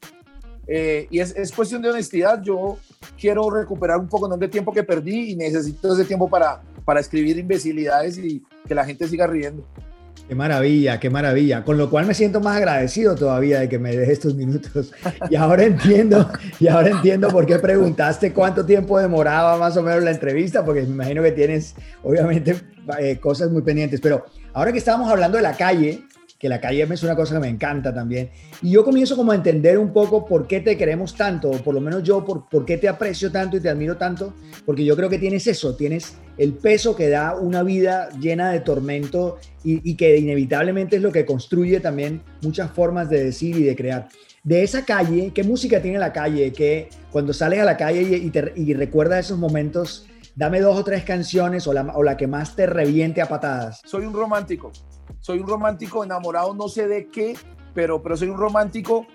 Eh, 0.68 1.08
y 1.10 1.20
es, 1.20 1.36
es, 1.36 1.52
cuestión 1.52 1.82
de 1.82 1.90
honestidad. 1.90 2.42
Yo 2.42 2.78
quiero 3.20 3.50
recuperar 3.50 4.00
un 4.00 4.08
poco 4.08 4.28
de 4.38 4.48
tiempo 4.48 4.72
que 4.72 4.84
perdí 4.84 5.32
y 5.32 5.36
necesito 5.36 5.94
ese 5.94 6.06
tiempo 6.06 6.30
para, 6.30 6.62
para 6.90 7.02
escribir 7.02 7.38
imbecilidades 7.38 8.18
y 8.18 8.44
que 8.68 8.74
la 8.74 8.84
gente 8.84 9.08
siga 9.08 9.28
riendo. 9.28 9.64
Qué 10.28 10.34
maravilla, 10.34 11.00
qué 11.00 11.12
maravilla. 11.12 11.64
Con 11.64 11.78
lo 11.78 11.88
cual 11.88 12.08
me 12.08 12.16
siento 12.16 12.40
más 12.40 12.58
agradecido 12.58 13.14
todavía 13.14 13.60
de 13.60 13.70
que 13.70 13.78
me 13.78 13.96
dejes 13.96 14.14
estos 14.14 14.34
minutos. 14.34 14.92
Y 15.30 15.36
ahora 15.36 15.66
entiendo, 15.66 16.28
y 16.60 16.68
ahora 16.68 16.90
entiendo 16.90 17.28
por 17.28 17.46
qué 17.46 17.60
preguntaste 17.60 18.34
cuánto 18.34 18.66
tiempo 18.66 18.98
demoraba 18.98 19.56
más 19.60 19.78
o 19.78 19.84
menos 19.84 20.02
la 20.02 20.10
entrevista, 20.10 20.66
porque 20.66 20.82
me 20.82 20.88
imagino 20.88 21.22
que 21.22 21.32
tienes, 21.32 21.76
obviamente, 22.02 22.56
eh, 22.98 23.20
cosas 23.20 23.52
muy 23.52 23.62
pendientes. 23.62 24.02
Pero 24.02 24.26
ahora 24.54 24.72
que 24.72 24.80
estábamos 24.80 25.12
hablando 25.12 25.38
de 25.38 25.44
la 25.44 25.54
calle, 25.54 26.06
que 26.40 26.48
la 26.48 26.62
calle 26.62 26.88
es 26.90 27.04
una 27.04 27.18
cosa 27.18 27.36
que 27.36 27.42
me 27.42 27.50
encanta 27.50 27.94
también. 27.94 28.30
Y 28.62 28.72
yo 28.72 28.86
comienzo 28.86 29.18
como 29.18 29.34
a 29.34 29.36
entender 29.36 29.78
un 29.78 29.92
poco 29.92 30.26
por 30.26 30.48
qué 30.48 30.62
te 30.62 30.78
queremos 30.78 31.14
tanto, 31.14 31.52
o 31.52 31.58
por 31.58 31.76
lo 31.76 31.82
menos 31.82 32.02
yo, 32.02 32.24
por, 32.24 32.48
por 32.48 32.66
qué 32.66 32.78
te 32.78 32.88
aprecio 32.88 33.30
tanto 33.30 33.58
y 33.58 33.60
te 33.60 33.68
admiro 33.68 33.98
tanto, 33.98 34.34
porque 34.66 34.86
yo 34.86 34.96
creo 34.96 35.10
que 35.10 35.20
tienes 35.20 35.46
eso, 35.48 35.76
tienes 35.76 36.16
el 36.38 36.54
peso 36.54 36.96
que 36.96 37.10
da 37.10 37.36
una 37.36 37.62
vida 37.62 38.10
llena 38.18 38.52
de 38.52 38.62
tormento 38.62 39.38
y, 39.62 39.96
que 39.96 40.18
inevitablemente 40.18 40.96
es 40.96 41.02
lo 41.02 41.12
que 41.12 41.26
construye 41.26 41.82
también 41.82 42.22
muchas 42.42 42.72
formas 42.72 43.10
de 43.10 43.26
decir 43.26 43.58
y 43.58 43.64
de 43.64 43.76
crear. 43.76 44.08
De 44.42 44.64
esa 44.64 44.86
calle, 44.86 45.32
¿qué 45.36 45.44
música 45.44 45.82
tiene 45.82 46.00
la 46.00 46.14
calle? 46.14 46.54
Que 46.54 46.88
cuando 47.12 47.34
sales 47.34 47.60
a 47.60 47.66
la 47.66 47.76
calle 47.76 48.02
y, 48.02 48.30
te, 48.30 48.54
y 48.56 48.74
recuerdas 48.74 49.26
esos 49.26 49.38
momentos, 49.38 50.08
dame 50.34 50.62
dos 50.62 50.78
o 50.78 50.84
tres 50.86 51.04
canciones 51.04 51.68
o 51.68 51.74
la, 51.74 51.82
o 51.94 52.04
la 52.04 52.16
que 52.16 52.28
más 52.28 52.56
te 52.56 52.66
reviente 52.66 53.22
a 53.22 53.28
patadas. 53.28 53.82
Soy 53.84 54.06
un 54.06 54.14
romántico 54.14 54.72
soy 55.22 55.40
un 55.40 55.48
romántico 55.48 56.04
enamorado, 56.04 56.54
no 56.54 56.68
sé 56.68 56.88
de 56.88 57.08
qué, 57.08 57.38
pero, 57.74 58.02
pero 58.02 58.18
soy 58.18 58.30
un 58.30 58.38
romántico 58.38 59.06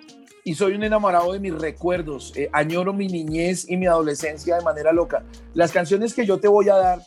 y 0.44 0.54
soy 0.54 0.74
un 0.74 0.84
enamorado 0.84 1.32
de 1.32 1.40
mis 1.40 1.54
recuerdos. 1.54 2.32
Eh, 2.36 2.50
añoro 2.52 2.92
mi 2.92 3.08
niñez 3.08 3.68
y 3.68 3.76
mi 3.76 3.86
adolescencia 3.86 4.56
de 4.56 4.62
manera 4.62 4.92
loca. 4.92 5.24
Las 5.54 5.72
canciones 5.72 6.14
que 6.14 6.26
yo 6.26 6.38
te 6.38 6.48
voy 6.48 6.68
a 6.68 6.76
dar, 6.76 7.02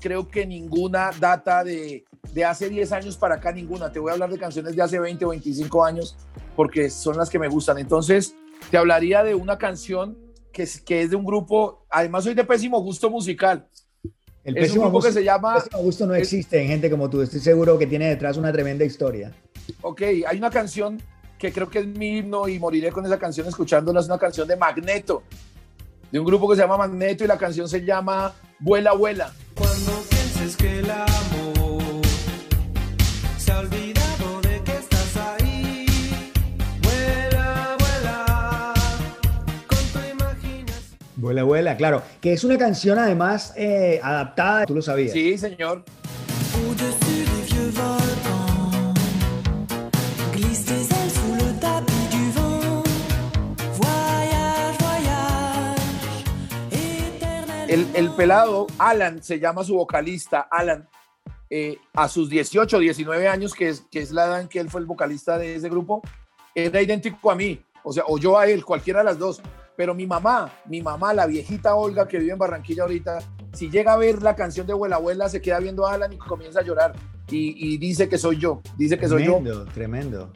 creo 0.00 0.28
que 0.28 0.46
ninguna 0.46 1.10
data 1.18 1.64
de, 1.64 2.04
de 2.32 2.44
hace 2.44 2.68
10 2.68 2.92
años 2.92 3.16
para 3.16 3.36
acá, 3.36 3.50
ninguna. 3.52 3.90
Te 3.90 3.98
voy 3.98 4.10
a 4.10 4.12
hablar 4.14 4.30
de 4.30 4.38
canciones 4.38 4.76
de 4.76 4.82
hace 4.82 4.98
20 4.98 5.24
o 5.24 5.28
25 5.30 5.84
años 5.84 6.16
porque 6.54 6.90
son 6.90 7.16
las 7.16 7.28
que 7.28 7.38
me 7.38 7.48
gustan. 7.48 7.78
Entonces, 7.78 8.36
te 8.70 8.78
hablaría 8.78 9.22
de 9.22 9.34
una 9.34 9.58
canción 9.58 10.16
que 10.52 10.62
es, 10.62 10.80
que 10.80 11.02
es 11.02 11.10
de 11.10 11.16
un 11.16 11.24
grupo, 11.24 11.86
además 11.90 12.24
soy 12.24 12.34
de 12.34 12.44
pésimo 12.44 12.80
gusto 12.80 13.10
musical, 13.10 13.68
el 14.46 14.58
es 14.58 14.76
un 14.76 14.90
gusto, 14.90 15.08
que 15.08 15.12
se 15.12 15.24
llama... 15.24 15.62
El 15.72 15.82
gusto 15.82 16.06
no 16.06 16.14
existe 16.14 16.60
en 16.62 16.68
gente 16.68 16.88
como 16.88 17.10
tú. 17.10 17.20
Estoy 17.20 17.40
seguro 17.40 17.76
que 17.78 17.86
tiene 17.86 18.08
detrás 18.08 18.36
una 18.36 18.52
tremenda 18.52 18.84
historia. 18.84 19.32
Ok, 19.82 20.02
hay 20.26 20.38
una 20.38 20.50
canción 20.50 21.02
que 21.38 21.52
creo 21.52 21.68
que 21.68 21.80
es 21.80 21.86
mi 21.86 22.18
himno 22.18 22.48
y 22.48 22.58
moriré 22.58 22.92
con 22.92 23.04
esa 23.04 23.18
canción 23.18 23.48
escuchándola. 23.48 24.00
Es 24.00 24.06
una 24.06 24.18
canción 24.18 24.46
de 24.46 24.56
Magneto, 24.56 25.24
de 26.12 26.20
un 26.20 26.24
grupo 26.24 26.48
que 26.48 26.56
se 26.56 26.62
llama 26.62 26.78
Magneto 26.78 27.24
y 27.24 27.26
la 27.26 27.38
canción 27.38 27.68
se 27.68 27.84
llama 27.84 28.34
Vuela, 28.60 28.92
vuela. 28.92 29.32
Cuando 29.56 29.92
pienses 30.08 30.56
que 30.56 30.78
el 30.78 30.90
Vuela, 41.18 41.44
vuela, 41.44 41.78
claro 41.78 42.02
que 42.20 42.34
es 42.34 42.44
una 42.44 42.58
canción 42.58 42.98
además 42.98 43.54
eh, 43.56 43.98
adaptada, 44.02 44.66
tú 44.66 44.74
lo 44.74 44.82
sabías. 44.82 45.12
Sí, 45.12 45.38
señor. 45.38 45.82
El, 57.68 57.86
el, 57.94 58.10
pelado 58.10 58.66
Alan, 58.78 59.22
se 59.22 59.40
llama 59.40 59.64
su 59.64 59.74
vocalista, 59.74 60.48
Alan, 60.50 60.88
eh, 61.48 61.78
a 61.94 62.08
sus 62.08 62.28
18, 62.28 62.78
19 62.78 63.28
años, 63.28 63.54
que 63.54 63.68
es, 63.68 63.84
que 63.90 64.00
es 64.00 64.12
la 64.12 64.26
edad 64.26 64.40
en 64.42 64.48
que 64.48 64.60
él 64.60 64.70
fue 64.70 64.80
el 64.80 64.86
vocalista 64.86 65.38
de 65.38 65.56
ese 65.56 65.68
grupo, 65.68 66.02
era 66.54 66.80
idéntico 66.80 67.30
a 67.30 67.34
mí, 67.34 67.60
o 67.82 67.92
sea, 67.92 68.04
o 68.06 68.18
yo 68.18 68.38
a 68.38 68.46
él, 68.46 68.64
cualquiera 68.64 69.00
de 69.00 69.04
las 69.06 69.18
dos. 69.18 69.40
Pero 69.76 69.94
mi 69.94 70.06
mamá, 70.06 70.50
mi 70.66 70.80
mamá, 70.80 71.12
la 71.12 71.26
viejita 71.26 71.74
Olga 71.74 72.08
que 72.08 72.18
vive 72.18 72.32
en 72.32 72.38
Barranquilla 72.38 72.84
ahorita, 72.84 73.18
si 73.52 73.68
llega 73.70 73.92
a 73.92 73.96
ver 73.96 74.22
la 74.22 74.34
canción 74.34 74.66
de 74.66 74.72
Abuela 74.72 74.96
Abuela, 74.96 75.28
se 75.28 75.40
queda 75.40 75.58
viendo 75.58 75.86
a 75.86 75.94
Alan 75.94 76.12
y 76.12 76.16
comienza 76.16 76.60
a 76.60 76.62
llorar. 76.62 76.94
Y, 77.28 77.76
dice 77.78 78.08
que 78.08 78.18
soy 78.18 78.38
yo, 78.38 78.62
dice 78.78 78.96
que 78.96 79.08
soy 79.08 79.24
yo. 79.24 79.34
Tremendo, 79.34 79.64
tremendo. 79.66 80.32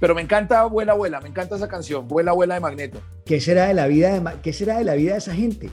Pero 0.00 0.14
me 0.14 0.22
encanta 0.22 0.60
Abuela 0.60 0.92
Abuela, 0.92 1.20
me 1.20 1.28
encanta 1.28 1.54
esa 1.56 1.68
canción, 1.68 2.04
Abuela 2.04 2.32
Abuela 2.32 2.54
de 2.54 2.60
Magneto. 2.60 3.00
¿Qué 3.24 3.40
será 3.40 3.68
de 3.68 3.74
la 3.74 3.86
vida 3.86 4.18
de, 4.18 4.40
qué 4.42 4.52
será 4.52 4.78
de, 4.78 4.84
la 4.84 4.94
vida 4.94 5.12
de 5.12 5.18
esa 5.18 5.32
gente? 5.32 5.70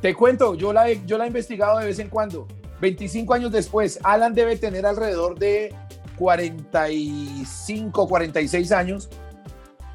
Te 0.00 0.14
cuento, 0.14 0.54
yo 0.54 0.72
la, 0.72 0.88
he, 0.88 1.04
yo 1.06 1.18
la 1.18 1.24
he 1.24 1.26
investigado 1.26 1.78
de 1.78 1.86
vez 1.86 1.98
en 1.98 2.08
cuando. 2.08 2.48
25 2.80 3.34
años 3.34 3.52
después, 3.52 4.00
Alan 4.02 4.32
debe 4.32 4.56
tener 4.56 4.86
alrededor 4.86 5.38
de 5.38 5.74
45, 6.16 8.08
46 8.08 8.72
años 8.72 9.10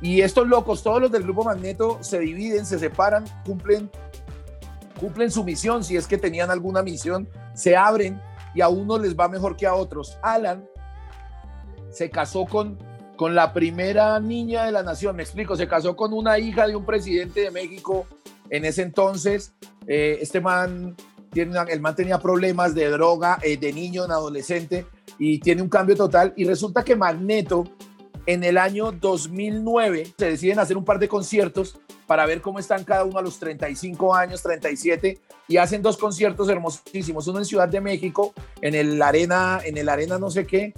y 0.02 0.22
estos 0.22 0.48
locos, 0.48 0.84
todos 0.84 1.02
los 1.02 1.12
del 1.12 1.24
grupo 1.24 1.44
Magneto, 1.44 2.00
se 2.02 2.20
dividen, 2.20 2.66
se 2.66 2.80
separan, 2.80 3.26
cumplen, 3.46 3.90
cumplen 5.00 5.32
su 5.32 5.44
misión. 5.44 5.84
Si 5.84 5.96
es 5.96 6.08
que 6.08 6.18
tenían 6.18 6.52
alguna 6.52 6.84
misión, 6.84 7.28
se 7.54 7.76
abren 7.76 8.22
y 8.54 8.62
a 8.62 8.70
unos 8.70 9.02
les 9.02 9.16
va 9.16 9.28
mejor 9.28 9.56
que 9.56 9.68
a 9.68 9.74
otros. 9.74 10.18
Alan 10.22 10.66
se 11.90 12.10
casó 12.10 12.46
con, 12.46 12.78
con 13.16 13.36
la 13.36 13.54
primera 13.54 14.20
niña 14.20 14.66
de 14.66 14.72
la 14.72 14.84
nación, 14.84 15.16
me 15.16 15.24
explico, 15.24 15.56
se 15.56 15.68
casó 15.68 15.96
con 15.96 16.14
una 16.14 16.38
hija 16.40 16.68
de 16.68 16.76
un 16.76 16.86
presidente 16.86 17.42
de 17.42 17.52
México 17.52 18.06
en 18.50 18.66
ese 18.66 18.82
entonces. 18.82 19.54
Eh, 19.88 20.20
este 20.22 20.42
man, 20.42 20.96
tiene 21.32 21.58
el 21.70 21.80
man 21.80 21.96
tenía 21.96 22.20
problemas 22.20 22.76
de 22.76 22.90
droga 22.90 23.40
eh, 23.42 23.58
de 23.58 23.72
niño, 23.72 24.06
en 24.06 24.12
adolescente, 24.12 24.86
y 25.18 25.40
tiene 25.40 25.62
un 25.62 25.70
cambio 25.70 25.96
total. 25.96 26.34
Y 26.36 26.46
resulta 26.46 26.84
que 26.84 26.96
Magneto 26.96 27.66
en 28.26 28.44
el 28.44 28.58
año 28.58 28.92
2009 28.92 30.14
se 30.18 30.26
deciden 30.26 30.60
hacer 30.60 30.78
un 30.78 30.86
par 30.86 31.00
de 31.00 31.08
conciertos 31.08 31.80
para 32.08 32.26
ver 32.26 32.42
cómo 32.42 32.60
están 32.60 32.84
cada 32.84 33.04
uno 33.04 33.20
a 33.20 33.22
los 33.22 33.40
35 33.40 34.16
años, 34.16 34.42
37, 34.44 35.20
y 35.48 35.58
hacen 35.58 35.82
dos 35.82 35.98
conciertos 35.98 36.50
hermosísimos, 36.50 37.28
uno 37.28 37.40
en 37.40 37.46
Ciudad 37.46 37.68
de 37.68 37.82
México, 37.82 38.34
en 38.62 38.76
el 38.76 39.02
Arena, 39.02 39.60
en 39.64 39.78
el 39.78 39.90
Arena 39.90 40.18
no 40.20 40.30
sé 40.30 40.46
qué, 40.46 40.74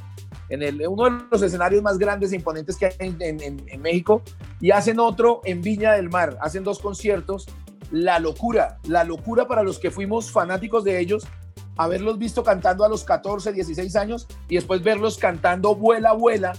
en 0.50 0.64
el, 0.64 0.86
uno 0.88 1.06
de 1.06 1.26
los 1.30 1.42
escenarios 1.42 1.82
más 1.82 1.98
grandes 1.98 2.32
e 2.32 2.36
imponentes 2.36 2.78
que 2.78 2.86
hay 2.86 2.94
en, 3.00 3.42
en 3.42 3.82
México, 3.82 4.22
y 4.62 4.72
hacen 4.72 5.00
otro 5.00 5.42
en 5.44 5.62
Viña 5.62 5.94
del 5.94 6.10
Mar, 6.10 6.38
hacen 6.42 6.64
dos 6.64 6.80
conciertos, 6.80 7.48
la 7.92 8.20
locura, 8.20 8.80
la 8.84 9.04
locura 9.04 9.48
para 9.48 9.64
los 9.64 9.80
que 9.80 9.92
fuimos 9.92 10.32
fanáticos 10.32 10.84
de 10.84 11.00
ellos, 11.00 11.28
haberlos 11.78 12.18
visto 12.18 12.44
cantando 12.44 12.84
a 12.84 12.90
los 12.90 13.04
14, 13.04 13.54
16 13.54 13.96
años 13.96 14.28
y 14.50 14.56
después 14.56 14.84
verlos 14.84 15.18
cantando 15.18 15.76
Vuela, 15.76 16.12
Vuela 16.14 16.54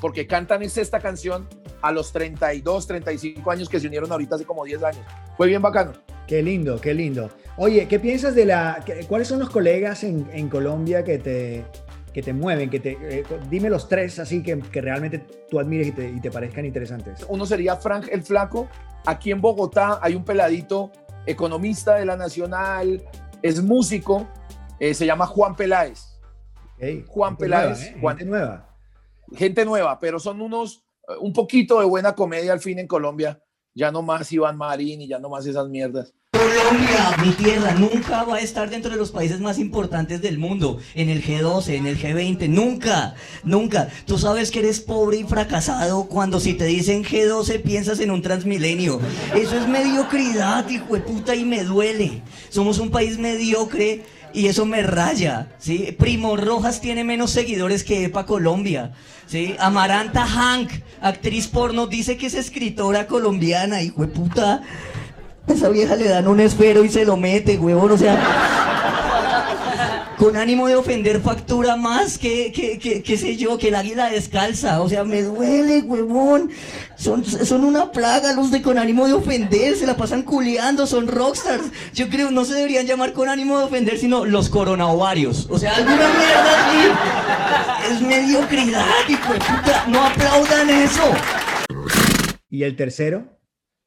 porque 0.00 0.26
cantan 0.26 0.62
es 0.62 0.78
esta 0.78 1.00
canción 1.00 1.48
a 1.82 1.92
los 1.92 2.12
32, 2.12 2.86
35 2.86 3.50
años 3.50 3.68
que 3.68 3.80
se 3.80 3.86
unieron 3.86 4.10
ahorita 4.10 4.36
hace 4.36 4.44
como 4.44 4.64
10 4.64 4.82
años. 4.82 5.04
Fue 5.36 5.46
bien 5.46 5.62
bacano. 5.62 5.92
Qué 6.26 6.42
lindo, 6.42 6.80
qué 6.80 6.94
lindo. 6.94 7.30
Oye, 7.56 7.88
¿qué 7.88 7.98
piensas 7.98 8.34
de 8.34 8.44
la... 8.44 8.84
¿Cuáles 9.08 9.28
son 9.28 9.40
los 9.40 9.50
colegas 9.50 10.04
en, 10.04 10.28
en 10.32 10.48
Colombia 10.48 11.02
que 11.02 11.18
te, 11.18 11.64
que 12.12 12.22
te 12.22 12.32
mueven? 12.32 12.70
Que 12.70 12.80
te, 12.80 12.98
eh, 13.00 13.24
dime 13.48 13.68
los 13.68 13.88
tres 13.88 14.18
así 14.18 14.42
que, 14.42 14.60
que 14.60 14.80
realmente 14.80 15.26
tú 15.50 15.58
admires 15.58 15.88
y 15.88 15.92
te, 15.92 16.08
y 16.08 16.20
te, 16.20 16.30
parezcan 16.30 16.64
interesantes. 16.64 17.26
Uno 17.28 17.46
sería 17.46 17.76
Frank 17.76 18.08
el 18.10 18.22
Flaco. 18.22 18.68
Aquí 19.06 19.30
en 19.30 19.40
Bogotá 19.40 19.98
hay 20.02 20.14
un 20.14 20.24
peladito 20.24 20.92
economista 21.26 21.96
de 21.96 22.04
la 22.04 22.16
Nacional, 22.16 23.02
es 23.42 23.62
músico, 23.62 24.28
eh, 24.78 24.94
se 24.94 25.06
llama 25.06 25.26
Juan 25.26 25.56
Peláez. 25.56 26.18
Juan 27.08 27.36
Peláez. 27.36 27.92
Juan, 28.00 28.20
¿eh? 28.20 28.24
nueva 28.24 28.69
gente 29.36 29.64
nueva, 29.64 29.98
pero 30.00 30.18
son 30.18 30.40
unos, 30.40 30.84
eh, 31.08 31.12
un 31.20 31.32
poquito 31.32 31.80
de 31.80 31.86
buena 31.86 32.14
comedia 32.14 32.52
al 32.52 32.60
fin 32.60 32.78
en 32.78 32.86
Colombia. 32.86 33.42
Ya 33.74 33.92
no 33.92 34.02
más 34.02 34.32
Iván 34.32 34.56
Marín 34.56 35.00
y 35.00 35.08
ya 35.08 35.18
no 35.18 35.28
más 35.28 35.46
esas 35.46 35.68
mierdas. 35.68 36.12
Colombia, 36.32 37.16
mi 37.24 37.32
tierra, 37.32 37.74
nunca 37.74 38.24
va 38.24 38.36
a 38.36 38.40
estar 38.40 38.70
dentro 38.70 38.90
de 38.90 38.96
los 38.96 39.10
países 39.10 39.40
más 39.40 39.58
importantes 39.58 40.22
del 40.22 40.38
mundo, 40.38 40.78
en 40.94 41.08
el 41.08 41.24
G12, 41.24 41.74
en 41.74 41.86
el 41.86 41.98
G20, 41.98 42.48
nunca, 42.48 43.14
nunca. 43.42 43.88
Tú 44.06 44.16
sabes 44.16 44.50
que 44.50 44.60
eres 44.60 44.80
pobre 44.80 45.18
y 45.18 45.24
fracasado 45.24 46.06
cuando 46.06 46.38
si 46.38 46.54
te 46.54 46.64
dicen 46.64 47.04
G12 47.04 47.62
piensas 47.62 48.00
en 48.00 48.10
un 48.10 48.22
transmilenio. 48.22 49.00
Eso 49.34 49.56
es 49.56 49.68
mediocridad, 49.68 50.68
hijo 50.68 50.94
de 50.94 51.00
puta, 51.00 51.34
y 51.34 51.44
me 51.44 51.64
duele. 51.64 52.22
Somos 52.48 52.78
un 52.78 52.90
país 52.90 53.18
mediocre 53.18 54.04
y 54.32 54.46
eso 54.46 54.66
me 54.66 54.82
raya, 54.82 55.48
¿sí? 55.58 55.94
Primo 55.98 56.36
Rojas 56.36 56.80
tiene 56.80 57.04
menos 57.04 57.30
seguidores 57.30 57.84
que 57.84 58.04
EPA 58.04 58.26
Colombia, 58.26 58.92
¿sí? 59.26 59.56
Amaranta 59.58 60.26
Hank, 60.26 60.70
actriz 61.00 61.48
porno, 61.48 61.86
dice 61.86 62.16
que 62.16 62.26
es 62.26 62.34
escritora 62.34 63.06
colombiana, 63.06 63.82
hijo 63.82 64.02
de 64.02 64.08
puta. 64.08 64.62
esa 65.46 65.68
vieja 65.68 65.96
le 65.96 66.08
dan 66.08 66.28
un 66.28 66.40
esfero 66.40 66.84
y 66.84 66.88
se 66.88 67.04
lo 67.04 67.16
mete, 67.16 67.58
huevón, 67.58 67.92
o 67.92 67.98
sea... 67.98 69.09
con 70.20 70.36
ánimo 70.36 70.68
de 70.68 70.76
ofender 70.76 71.18
factura 71.22 71.76
más 71.76 72.18
que, 72.18 72.52
que, 72.52 72.78
que, 72.78 73.02
qué 73.02 73.16
sé 73.16 73.38
yo, 73.38 73.56
que 73.56 73.68
el 73.68 73.74
águila 73.74 74.10
descalza. 74.10 74.82
O 74.82 74.88
sea, 74.90 75.02
me 75.02 75.22
duele, 75.22 75.80
huevón. 75.80 76.50
Son, 76.94 77.24
son 77.24 77.64
una 77.64 77.90
plaga 77.90 78.34
los 78.34 78.50
de 78.50 78.60
con 78.60 78.76
ánimo 78.76 79.06
de 79.06 79.14
ofender, 79.14 79.76
se 79.76 79.86
la 79.86 79.96
pasan 79.96 80.22
culeando, 80.22 80.86
son 80.86 81.08
rockstars. 81.08 81.72
Yo 81.94 82.10
creo, 82.10 82.30
no 82.30 82.44
se 82.44 82.52
deberían 82.52 82.86
llamar 82.86 83.14
con 83.14 83.30
ánimo 83.30 83.58
de 83.60 83.64
ofender, 83.64 83.96
sino 83.96 84.26
los 84.26 84.50
coronaovarios. 84.50 85.48
O 85.48 85.58
sea, 85.58 85.74
alguna 85.74 85.96
mierda 85.96 86.68
así. 86.68 87.94
Es 87.94 88.02
mediocridad, 88.02 88.84
hijo 89.08 89.32
de 89.32 89.38
puta. 89.38 89.86
No 89.88 90.04
aplaudan 90.04 90.68
eso. 90.68 91.02
¿Y 92.50 92.62
el 92.64 92.76
tercero? 92.76 93.24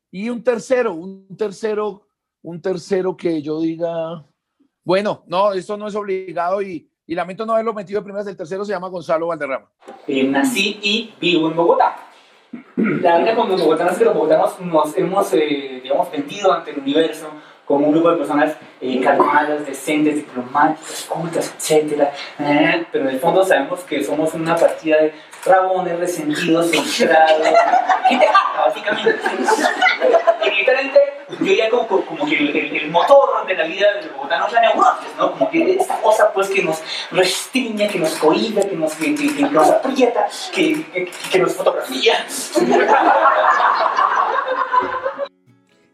Y 0.10 0.30
un 0.30 0.44
tercero, 0.44 0.96
un 0.96 1.38
tercero, 1.38 2.08
un 2.42 2.60
tercero 2.60 3.16
que 3.16 3.44
yo 3.44 3.62
diga, 3.62 4.26
bueno, 4.84 5.24
no, 5.28 5.54
esto 5.54 5.78
no 5.78 5.88
es 5.88 5.96
obligado 5.96 6.62
y, 6.62 6.90
y 7.06 7.16
lamento 7.16 7.46
no 7.46 7.54
haberlo 7.54 7.74
metido 7.74 8.00
de 8.00 8.06
primeras. 8.06 8.28
El 8.28 8.38
tercero 8.38 8.66
se 8.66 8.72
llama 8.72 8.90
Gonzalo 8.90 9.28
Valderrama. 9.28 9.70
Eh, 10.08 10.24
nací 10.24 10.80
y 10.82 11.14
vivo 11.20 11.48
en 11.48 11.56
Bogotá. 11.56 11.96
La 12.76 13.18
verdad, 13.18 13.36
cuando 13.36 13.54
los 13.56 13.64
bogotanos 13.64 13.98
que 13.98 14.06
los 14.06 14.14
bogotanos 14.14 14.60
nos 14.60 14.98
hemos, 14.98 15.34
eh, 15.34 15.80
digamos, 15.82 16.12
vendido 16.12 16.54
ante 16.54 16.72
el 16.72 16.80
universo 16.80 17.28
como 17.66 17.88
un 17.88 17.94
grupo 17.94 18.12
de 18.12 18.18
personas 18.18 18.56
eh, 18.82 19.00
calmadas, 19.00 19.66
decentes, 19.66 20.16
diplomáticas, 20.16 21.08
cultas, 21.10 21.54
etc. 21.58 22.04
Eh, 22.40 22.86
pero 22.92 23.06
en 23.06 23.16
el 23.16 23.20
fondo 23.20 23.44
sabemos 23.44 23.80
que 23.82 24.04
somos 24.04 24.34
una 24.34 24.56
partida 24.56 24.98
de 24.98 25.14
rabones, 25.46 25.98
resentidos, 25.98 26.70
frustrados, 26.70 27.48
gente 28.10 28.28
básicamente. 28.66 29.20
yo 31.40 31.54
ya 31.54 31.70
como, 31.70 31.88
como 31.88 32.26
que 32.26 32.38
el, 32.38 32.56
el, 32.56 32.92
motor 32.92 33.46
de 33.48 33.56
la 33.56 33.66
vida 33.66 33.94
del 33.96 34.10
bogotano 34.10 34.48
es 34.48 34.54
la 34.54 34.62
neurosis, 34.62 35.10
¿no? 35.18 35.32
Como 35.32 35.50
que 35.50 35.74
esta 35.74 36.02
cosa 36.02 36.32
pues 36.34 36.50
que 36.50 36.64
nos 36.64 36.82
restringe, 37.12 37.88
que 37.88 38.00
nos 38.00 38.14
cohibe, 38.16 38.68
que 38.68 38.76
nos, 38.76 38.94
que, 38.96 39.16
que, 39.16 39.36
que 39.36 39.44
nos 39.44 39.70
aprieta, 39.70 40.28
que, 40.54 40.86
que, 40.92 41.12
que 41.32 41.40
nos 41.40 41.54
fotografía. 41.54 42.14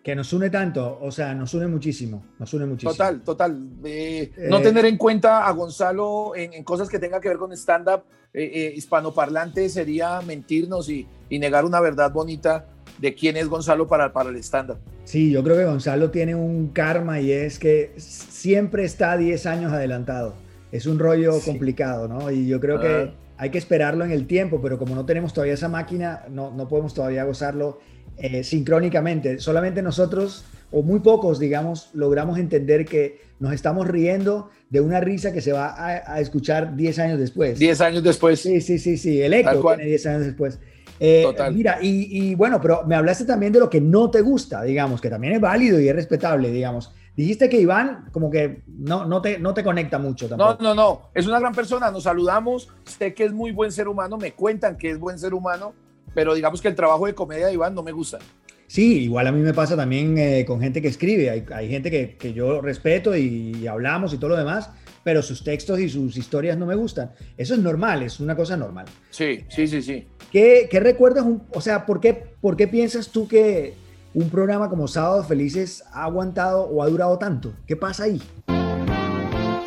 que 0.04 0.16
nos 0.16 0.34
une 0.34 0.50
tanto, 0.50 0.98
o 1.02 1.12
sea, 1.12 1.36
nos 1.36 1.54
une 1.54 1.68
muchísimo, 1.68 2.24
nos 2.40 2.54
une 2.54 2.66
muchísimo. 2.66 2.92
Total, 2.92 3.22
total. 3.22 3.70
Eh, 3.84 4.32
no 4.50 4.58
eh, 4.58 4.62
tener 4.62 4.86
en 4.86 4.98
cuenta 4.98 5.46
a 5.46 5.52
Gonzalo 5.52 6.36
en, 6.36 6.54
en 6.54 6.64
cosas 6.64 6.90
que 6.90 7.00
tenga 7.00 7.20
que 7.20 7.30
ver 7.30 7.38
con 7.38 7.52
stand-up 7.54 8.04
eh, 8.32 8.52
eh, 8.54 8.74
hispanoparlante 8.76 9.70
sería 9.70 10.22
mentirnos 10.22 10.88
y, 10.88 11.08
y, 11.30 11.40
negar 11.40 11.66
una 11.66 11.80
verdad 11.80 12.12
bonita 12.12 12.68
de 13.00 13.14
quién 13.14 13.38
es 13.38 13.48
Gonzalo 13.48 13.88
para, 13.88 14.12
para 14.12 14.30
el 14.30 14.36
stand-up. 14.38 14.78
Sí, 15.06 15.32
yo 15.32 15.44
creo 15.44 15.58
que 15.58 15.66
Gonzalo 15.66 16.12
tiene 16.12 16.36
un 16.36 16.70
karma 16.70 17.20
y 17.20 17.32
es 17.32 17.60
que 17.60 17.94
siempre 17.98 18.84
está 18.84 19.18
10 19.18 19.46
años 19.46 19.72
adelantado. 19.72 20.36
Es 20.72 20.86
un 20.86 21.00
rollo 21.00 21.34
sí. 21.34 21.50
complicado, 21.50 22.08
¿no? 22.08 22.30
Y 22.30 22.48
yo 22.48 22.60
creo 22.60 22.78
ah. 22.78 22.82
que 22.82 23.12
hay 23.38 23.50
que 23.50 23.58
esperarlo 23.58 24.06
en 24.06 24.12
el 24.12 24.28
tiempo, 24.28 24.60
pero 24.62 24.78
como 24.78 24.96
no 24.96 25.06
tenemos 25.06 25.34
todavía 25.34 25.54
esa 25.54 25.70
máquina, 25.70 26.26
no, 26.30 26.52
no 26.52 26.68
podemos 26.68 26.94
todavía 26.94 27.24
gozarlo 27.24 27.80
eh, 28.18 28.44
sincrónicamente. 28.44 29.40
Solamente 29.40 29.82
nosotros, 29.82 30.44
o 30.72 30.84
muy 30.84 31.00
pocos, 31.00 31.40
digamos, 31.40 31.90
logramos 31.94 32.38
entender 32.38 32.86
que 32.86 33.22
nos 33.40 33.54
estamos 33.54 33.88
riendo 33.88 34.50
de 34.70 34.82
una 34.82 35.00
risa 35.00 35.32
que 35.32 35.42
se 35.42 35.54
va 35.54 35.70
a, 35.70 36.14
a 36.14 36.20
escuchar 36.20 36.76
10 36.76 37.00
años 37.00 37.20
después. 37.20 37.58
10 37.58 37.82
años 37.82 38.04
después. 38.04 38.42
Sí, 38.42 38.60
sí, 38.60 38.78
sí, 38.78 38.98
sí. 38.98 39.22
El 39.22 39.34
eco 39.34 39.74
tiene 39.76 39.86
10 39.86 40.06
años 40.08 40.26
después. 40.26 40.60
Eh, 41.00 41.24
Total. 41.24 41.54
Mira, 41.54 41.80
y, 41.82 42.30
y, 42.30 42.36
bueno, 42.36 42.60
pero 42.62 42.84
me 42.86 42.96
hablaste 42.96 43.26
también 43.26 43.54
de 43.54 43.60
lo 43.60 43.70
que 43.70 43.80
no 43.80 44.12
te 44.12 44.22
gusta, 44.22 44.64
digamos, 44.64 45.00
que 45.00 45.10
también 45.10 45.34
es 45.34 45.42
válido 45.42 45.80
y 45.80 45.88
es 45.88 45.96
respetable, 45.96 46.52
digamos. 46.52 46.94
Dijiste 47.16 47.50
que 47.50 47.60
Iván 47.60 48.06
como 48.12 48.30
que 48.30 48.64
no, 48.68 49.06
no, 49.06 49.22
te, 49.22 49.40
no 49.40 49.54
te 49.54 49.64
conecta 49.64 49.98
mucho 49.98 50.30
tampoco. 50.30 50.58
No, 50.62 50.70
no, 50.70 50.76
no. 50.76 51.02
Es 51.14 51.28
una 51.28 51.40
gran 51.40 51.54
persona. 51.54 51.92
Nos 51.92 52.04
saludamos. 52.04 52.70
Sé 52.86 53.14
que 53.14 53.26
es 53.26 53.34
muy 53.34 53.52
buen 53.52 53.72
ser 53.72 53.88
humano. 53.90 54.18
Me 54.18 54.32
cuentan 54.32 54.78
que 54.78 54.92
es 54.92 55.00
buen 55.00 55.20
ser 55.20 55.34
humano 55.34 55.74
pero 56.14 56.34
digamos 56.34 56.62
que 56.62 56.68
el 56.68 56.76
trabajo 56.76 57.06
de 57.06 57.14
comedia 57.14 57.48
de 57.48 57.54
Iván 57.54 57.76
no 57.76 57.84
me 57.84 57.92
gusta. 57.92 58.20
Sí, 58.68 59.04
igual 59.04 59.26
a 59.28 59.32
mí 59.32 59.42
me 59.42 59.54
pasa 59.54 59.76
también 59.76 60.18
eh, 60.18 60.46
con 60.46 60.62
gente 60.62 60.82
que 60.82 60.90
escribe. 60.90 61.30
Hay, 61.30 61.46
hay 61.52 61.70
gente 61.70 61.90
que, 61.90 62.18
que, 62.18 62.34
yo 62.34 62.62
respeto 62.62 63.16
y, 63.16 63.56
y, 63.58 63.68
hablamos 63.68 64.14
y 64.14 64.18
todo 64.18 64.32
lo 64.32 64.38
demás, 64.38 64.70
pero 65.04 65.24
sus 65.24 65.44
textos 65.44 65.80
y 65.80 65.90
sus 65.90 66.18
historias 66.18 66.56
no 66.58 66.68
me 66.68 66.76
gustan. 66.76 67.12
Eso 67.36 67.56
es 67.56 67.60
normal, 67.60 68.04
es 68.04 68.20
una 68.20 68.36
cosa 68.36 68.56
normal. 68.58 68.86
Sí, 69.10 69.44
sí, 69.50 69.68
sí, 69.68 69.82
sí. 69.82 70.08
¿Qué, 70.32 70.68
qué 70.70 70.80
recuerdas? 70.80 71.26
Un, 71.26 71.42
o 71.52 71.60
sea, 71.60 71.86
¿por 71.86 72.00
qué, 72.00 72.14
¿por 72.14 72.56
qué 72.56 72.68
piensas 72.68 73.10
tú 73.10 73.28
que 73.28 73.74
un 74.14 74.30
programa 74.30 74.70
como 74.70 74.88
Sábados 74.88 75.28
Felices 75.28 75.84
ha 75.92 76.04
aguantado 76.04 76.64
o 76.64 76.84
ha 76.84 76.88
durado 76.88 77.18
tanto? 77.18 77.54
¿Qué 77.66 77.76
pasa 77.76 78.04
ahí? 78.04 78.22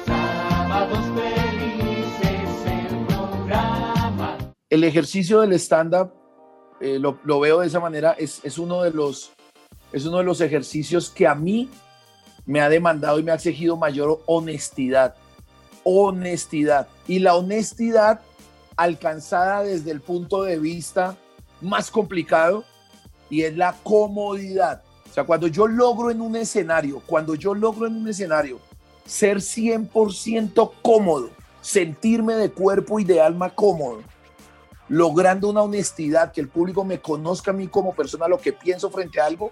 Sábados 0.06 0.98
Felices, 1.16 2.48
el 2.66 3.06
programa. 3.06 4.38
El 4.70 4.84
ejercicio 4.84 5.40
del 5.40 5.54
stand-up 5.54 6.12
eh, 6.80 6.98
lo, 6.98 7.18
lo, 7.24 7.40
veo 7.40 7.60
de 7.60 7.66
esa 7.66 7.80
manera, 7.80 8.12
es, 8.12 8.40
es, 8.44 8.58
uno 8.58 8.82
de 8.82 8.90
los, 8.90 9.32
es 9.92 10.06
uno 10.06 10.18
de 10.18 10.24
los 10.24 10.40
ejercicios 10.40 11.10
que 11.10 11.26
a 11.26 11.34
mí 11.34 11.70
me 12.44 12.60
ha 12.60 12.68
demandado 12.68 13.18
y 13.18 13.22
me 13.24 13.32
ha 13.32 13.36
exigido 13.36 13.76
mayor 13.76 14.20
honestidad. 14.26 15.16
Honestidad. 15.84 16.86
Y 17.08 17.18
la 17.18 17.34
honestidad 17.34 18.20
alcanzada 18.76 19.62
desde 19.62 19.90
el 19.90 20.00
punto 20.00 20.42
de 20.42 20.58
vista 20.58 21.16
más 21.60 21.90
complicado 21.90 22.64
y 23.30 23.42
es 23.42 23.56
la 23.56 23.74
comodidad. 23.82 24.82
O 25.10 25.14
sea, 25.14 25.24
cuando 25.24 25.46
yo 25.46 25.66
logro 25.66 26.10
en 26.10 26.20
un 26.20 26.36
escenario, 26.36 27.02
cuando 27.06 27.34
yo 27.34 27.54
logro 27.54 27.86
en 27.86 27.96
un 27.96 28.08
escenario 28.08 28.60
ser 29.06 29.38
100% 29.38 30.72
cómodo, 30.82 31.30
sentirme 31.60 32.34
de 32.34 32.50
cuerpo 32.50 32.98
y 32.98 33.04
de 33.04 33.20
alma 33.20 33.54
cómodo, 33.54 34.00
logrando 34.88 35.48
una 35.48 35.62
honestidad, 35.62 36.32
que 36.32 36.40
el 36.40 36.48
público 36.48 36.84
me 36.84 37.00
conozca 37.00 37.50
a 37.50 37.54
mí 37.54 37.68
como 37.68 37.94
persona, 37.94 38.28
lo 38.28 38.38
que 38.38 38.52
pienso 38.52 38.90
frente 38.90 39.20
a 39.20 39.26
algo, 39.26 39.50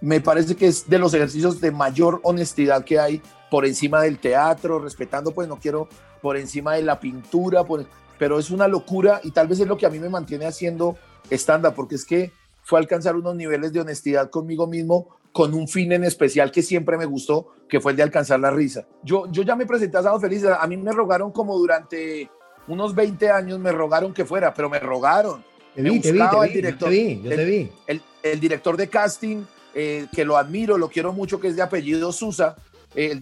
me 0.00 0.20
parece 0.20 0.54
que 0.54 0.66
es 0.66 0.88
de 0.88 0.98
los 0.98 1.14
ejercicios 1.14 1.60
de 1.60 1.70
mayor 1.70 2.20
honestidad 2.24 2.84
que 2.84 2.98
hay 2.98 3.22
por 3.50 3.64
encima 3.64 4.02
del 4.02 4.18
teatro, 4.18 4.78
respetando, 4.78 5.32
pues 5.32 5.48
no 5.48 5.56
quiero 5.56 5.88
por 6.20 6.36
encima 6.36 6.74
de 6.74 6.82
la 6.82 7.00
pintura, 7.00 7.64
por, 7.64 7.86
pero 8.18 8.38
es 8.38 8.50
una 8.50 8.68
locura 8.68 9.20
y 9.22 9.30
tal 9.30 9.48
vez 9.48 9.60
es 9.60 9.66
lo 9.66 9.76
que 9.76 9.86
a 9.86 9.90
mí 9.90 9.98
me 9.98 10.08
mantiene 10.08 10.46
haciendo 10.46 10.96
estándar, 11.30 11.74
porque 11.74 11.94
es 11.96 12.04
que 12.04 12.32
fue 12.62 12.78
alcanzar 12.78 13.16
unos 13.16 13.36
niveles 13.36 13.72
de 13.72 13.80
honestidad 13.80 14.30
conmigo 14.30 14.66
mismo 14.66 15.08
con 15.32 15.52
un 15.52 15.66
fin 15.66 15.92
en 15.92 16.04
especial 16.04 16.52
que 16.52 16.62
siempre 16.62 16.96
me 16.96 17.04
gustó, 17.06 17.48
que 17.68 17.80
fue 17.80 17.92
el 17.92 17.96
de 17.96 18.04
alcanzar 18.04 18.38
la 18.38 18.50
risa. 18.50 18.86
Yo, 19.02 19.30
yo 19.30 19.42
ya 19.42 19.56
me 19.56 19.66
presenté 19.66 19.96
a 19.98 20.02
Sábado 20.02 20.20
Feliz, 20.20 20.44
a 20.44 20.66
mí 20.66 20.76
me 20.76 20.92
rogaron 20.92 21.32
como 21.32 21.58
durante 21.58 22.30
unos 22.68 22.94
20 22.94 23.30
años 23.30 23.58
me 23.58 23.72
rogaron 23.72 24.12
que 24.14 24.24
fuera, 24.24 24.54
pero 24.54 24.70
me 24.70 24.78
rogaron. 24.78 25.44
Te 25.74 25.82
vi, 25.82 25.90
me 25.90 26.00
te 26.00 26.12
vi, 26.12 26.18
te 26.18 26.24
vi, 26.24 26.46
el 26.46 26.52
director, 26.52 26.88
te 26.88 26.94
vi, 26.94 27.22
yo 27.22 27.30
el, 27.30 27.36
te 27.36 27.44
vi. 27.44 27.72
El, 27.86 28.02
el, 28.22 28.40
director 28.40 28.76
de 28.76 28.88
casting, 28.88 29.44
eh, 29.74 30.06
que 30.14 30.24
lo 30.24 30.36
admiro, 30.36 30.78
lo 30.78 30.88
quiero 30.88 31.12
mucho, 31.12 31.40
que 31.40 31.48
es 31.48 31.56
de 31.56 31.62
apellido 31.62 32.12
Susa, 32.12 32.56
el, 32.94 33.20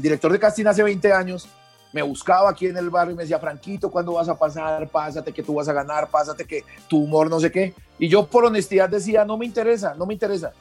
director 0.00 0.32
de 0.32 0.38
casting 0.38 0.66
hace 0.66 0.82
20 0.82 1.12
años, 1.12 1.48
me 1.94 2.02
buscaba 2.02 2.50
aquí 2.50 2.66
en 2.66 2.76
el 2.76 2.90
barrio 2.90 3.12
y 3.12 3.16
me 3.16 3.22
decía, 3.22 3.38
Franquito, 3.38 3.88
¿cuándo 3.88 4.14
vas 4.14 4.28
a 4.28 4.36
pasar? 4.36 4.88
Pásate 4.88 5.32
que 5.32 5.44
tú 5.44 5.54
vas 5.54 5.68
a 5.68 5.72
ganar, 5.72 6.10
pásate 6.10 6.44
que 6.44 6.64
tu 6.88 7.04
humor 7.04 7.30
no 7.30 7.38
sé 7.38 7.52
qué. 7.52 7.72
Y 8.00 8.08
yo 8.08 8.26
por 8.26 8.44
honestidad 8.44 8.88
decía, 8.88 9.24
no 9.24 9.38
me 9.38 9.46
interesa, 9.46 9.94
no 9.94 10.04
me 10.04 10.14
interesa. 10.14 10.52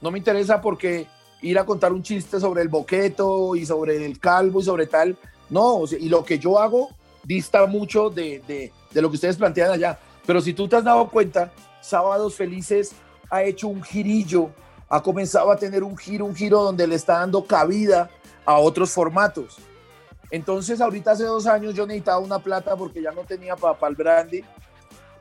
No 0.00 0.10
me 0.10 0.18
interesa 0.18 0.60
porque 0.60 1.06
ir 1.42 1.60
a 1.60 1.64
contar 1.64 1.92
un 1.92 2.02
chiste 2.02 2.40
sobre 2.40 2.60
el 2.60 2.68
boqueto 2.68 3.54
y 3.54 3.64
sobre 3.64 4.04
el 4.04 4.18
calvo 4.18 4.60
y 4.60 4.64
sobre 4.64 4.88
tal, 4.88 5.16
no, 5.48 5.84
y 5.96 6.08
lo 6.08 6.24
que 6.24 6.40
yo 6.40 6.58
hago 6.58 6.88
dista 7.22 7.66
mucho 7.66 8.10
de, 8.10 8.42
de, 8.48 8.72
de, 8.90 9.00
lo 9.00 9.08
que 9.10 9.14
ustedes 9.14 9.36
plantean 9.36 9.70
allá. 9.70 9.96
Pero 10.26 10.40
si 10.40 10.54
tú 10.54 10.66
te 10.66 10.74
has 10.74 10.84
dado 10.84 11.08
cuenta, 11.08 11.52
Sábados 11.82 12.34
Felices 12.34 12.90
ha 13.30 13.44
hecho 13.44 13.68
un 13.68 13.80
girillo, 13.80 14.50
ha 14.88 15.00
comenzado 15.00 15.52
a 15.52 15.56
tener 15.56 15.84
un 15.84 15.96
giro, 15.96 16.24
un 16.24 16.34
giro 16.34 16.64
donde 16.64 16.88
le 16.88 16.96
está 16.96 17.20
dando 17.20 17.44
cabida 17.44 18.10
a 18.44 18.58
otros 18.58 18.90
formatos. 18.90 19.58
Entonces, 20.34 20.80
ahorita 20.80 21.12
hace 21.12 21.22
dos 21.22 21.46
años 21.46 21.74
yo 21.74 21.86
necesitaba 21.86 22.18
una 22.18 22.40
plata 22.40 22.74
porque 22.74 23.00
ya 23.00 23.12
no 23.12 23.22
tenía 23.22 23.54
para 23.54 23.78
pa 23.78 23.86
el 23.86 23.94
brandy. 23.94 24.42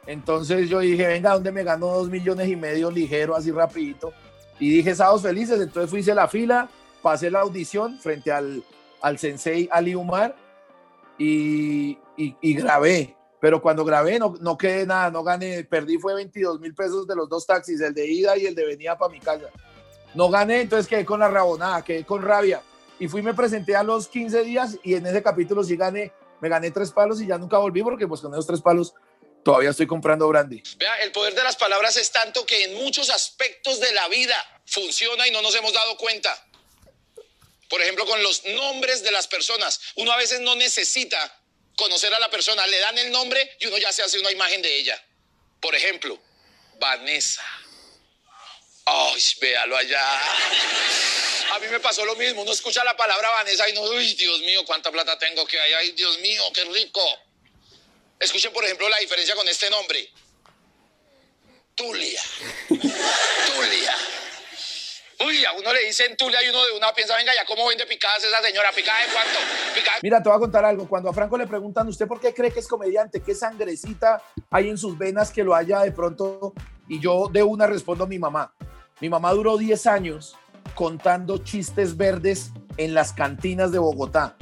Entonces 0.07 0.67
yo 0.67 0.79
dije, 0.79 1.05
venga, 1.05 1.33
¿dónde 1.33 1.51
me 1.51 1.63
ganó 1.63 1.85
dos 1.85 2.09
millones 2.09 2.47
y 2.47 2.55
medio 2.55 2.89
ligero, 2.89 3.35
así 3.35 3.51
rapidito? 3.51 4.11
Y 4.57 4.71
dije, 4.71 4.95
sábados 4.95 5.21
felices. 5.21 5.61
Entonces 5.61 5.91
fui, 5.91 5.99
hice 5.99 6.15
la 6.15 6.27
fila, 6.27 6.67
pasé 7.03 7.29
la 7.29 7.41
audición 7.41 7.99
frente 7.99 8.31
al, 8.31 8.63
al 9.01 9.19
sensei 9.19 9.69
Ali 9.71 9.93
Umar 9.93 10.35
y, 11.19 11.91
y, 12.17 12.35
y, 12.41 12.53
grabé. 12.55 13.15
Pero 13.39 13.61
cuando 13.61 13.85
grabé 13.85 14.17
no, 14.17 14.33
no 14.41 14.57
quedé 14.57 14.87
nada, 14.87 15.11
no 15.11 15.23
gané, 15.23 15.63
perdí 15.63 15.99
fue 15.99 16.15
22 16.15 16.59
mil 16.59 16.73
pesos 16.73 17.05
de 17.05 17.15
los 17.15 17.29
dos 17.29 17.45
taxis, 17.45 17.79
el 17.81 17.93
de 17.93 18.07
ida 18.07 18.35
y 18.35 18.47
el 18.47 18.55
de 18.55 18.65
venida 18.65 18.97
para 18.97 19.11
mi 19.11 19.19
casa. 19.19 19.45
No 20.15 20.31
gané, 20.31 20.61
entonces 20.61 20.87
quedé 20.87 21.05
con 21.05 21.19
la 21.19 21.29
rabonada, 21.29 21.83
quedé 21.83 22.03
con 22.03 22.23
rabia. 22.23 22.63
Y 23.03 23.09
fui, 23.09 23.21
me 23.21 23.33
presenté 23.33 23.75
a 23.75 23.83
los 23.83 24.07
15 24.07 24.45
días 24.45 24.77
y 24.81 24.95
en 24.95 25.05
ese 25.05 25.21
capítulo 25.21 25.61
sí 25.61 25.75
gané, 25.75 26.13
me 26.39 26.47
gané 26.47 26.71
tres 26.71 26.89
palos 26.89 27.19
y 27.19 27.27
ya 27.27 27.37
nunca 27.37 27.57
volví 27.57 27.83
porque 27.83 28.07
pues 28.07 28.21
con 28.21 28.31
esos 28.31 28.47
tres 28.47 28.61
palos 28.61 28.93
todavía 29.43 29.71
estoy 29.71 29.87
comprando 29.87 30.25
brandy. 30.29 30.63
Vea, 30.77 30.95
el 31.03 31.11
poder 31.11 31.35
de 31.35 31.43
las 31.43 31.57
palabras 31.57 31.97
es 31.97 32.09
tanto 32.13 32.45
que 32.45 32.63
en 32.63 32.75
muchos 32.75 33.09
aspectos 33.09 33.81
de 33.81 33.91
la 33.91 34.07
vida 34.07 34.61
funciona 34.65 35.27
y 35.27 35.31
no 35.31 35.41
nos 35.41 35.53
hemos 35.53 35.73
dado 35.73 35.97
cuenta. 35.97 36.33
Por 37.69 37.81
ejemplo, 37.81 38.05
con 38.05 38.23
los 38.23 38.41
nombres 38.45 39.03
de 39.03 39.11
las 39.11 39.27
personas. 39.27 39.81
Uno 39.97 40.13
a 40.13 40.15
veces 40.15 40.39
no 40.39 40.55
necesita 40.55 41.41
conocer 41.75 42.13
a 42.13 42.21
la 42.21 42.29
persona, 42.29 42.65
le 42.67 42.79
dan 42.79 42.97
el 42.99 43.11
nombre 43.11 43.57
y 43.59 43.65
uno 43.65 43.77
ya 43.79 43.91
se 43.91 44.01
hace 44.01 44.17
una 44.17 44.31
imagen 44.31 44.61
de 44.61 44.73
ella. 44.73 44.97
Por 45.59 45.75
ejemplo, 45.75 46.17
Vanessa. 46.79 47.43
Ay, 48.85 49.21
véalo 49.41 49.75
allá. 49.75 50.21
A 51.53 51.59
mí 51.59 51.67
me 51.69 51.79
pasó 51.79 52.03
lo 52.03 52.15
mismo. 52.15 52.41
Uno 52.41 52.51
escucha 52.51 52.83
la 52.83 52.97
palabra 52.97 53.29
Vanessa 53.29 53.69
y 53.69 53.73
no, 53.73 53.81
uy, 53.83 54.15
Dios 54.15 54.39
mío, 54.39 54.61
cuánta 54.65 54.91
plata 54.91 55.19
tengo 55.19 55.45
que 55.45 55.59
hay. 55.59 55.73
Ay, 55.73 55.91
Dios 55.91 56.19
mío, 56.19 56.41
qué 56.51 56.63
rico. 56.65 56.99
Escuchen, 58.19 58.51
por 58.51 58.63
ejemplo, 58.63 58.89
la 58.89 58.97
diferencia 58.97 59.35
con 59.35 59.47
este 59.47 59.69
nombre. 59.69 60.09
Tulia. 61.75 62.21
Tulia. 62.69 63.95
Uy, 65.19 65.45
a 65.45 65.53
uno 65.53 65.71
le 65.71 65.85
dicen 65.85 66.17
Tulia 66.17 66.43
y 66.43 66.49
uno 66.49 66.65
de 66.65 66.71
una 66.71 66.91
piensa, 66.91 67.15
venga, 67.15 67.35
ya 67.35 67.45
cómo 67.45 67.67
vende 67.67 67.85
picadas 67.85 68.23
esa 68.23 68.41
señora, 68.41 68.71
picada 68.71 68.99
de 69.01 69.13
cuánto, 69.13 69.39
picada 69.75 69.97
Mira, 70.01 70.23
te 70.23 70.29
voy 70.29 70.37
a 70.37 70.39
contar 70.39 70.65
algo. 70.65 70.89
Cuando 70.89 71.11
a 71.11 71.13
Franco 71.13 71.37
le 71.37 71.45
preguntan, 71.45 71.87
¿usted 71.87 72.07
por 72.07 72.19
qué 72.19 72.33
cree 72.33 72.51
que 72.51 72.61
es 72.61 72.67
comediante? 72.67 73.21
¿Qué 73.21 73.35
sangrecita 73.35 74.23
hay 74.49 74.69
en 74.69 74.77
sus 74.77 74.97
venas 74.97 75.31
que 75.31 75.43
lo 75.43 75.53
haya 75.53 75.81
de 75.81 75.91
pronto? 75.91 76.53
Y 76.89 76.99
yo 76.99 77.29
de 77.31 77.43
una 77.43 77.67
respondo 77.67 78.05
a 78.05 78.07
mi 78.07 78.17
mamá. 78.17 78.55
Mi 78.99 79.07
mamá 79.07 79.31
duró 79.31 79.57
10 79.57 79.85
años 79.85 80.35
contando 80.75 81.37
chistes 81.39 81.95
verdes 81.97 82.51
en 82.77 82.93
las 82.93 83.13
cantinas 83.13 83.71
de 83.71 83.79
Bogotá. 83.79 84.35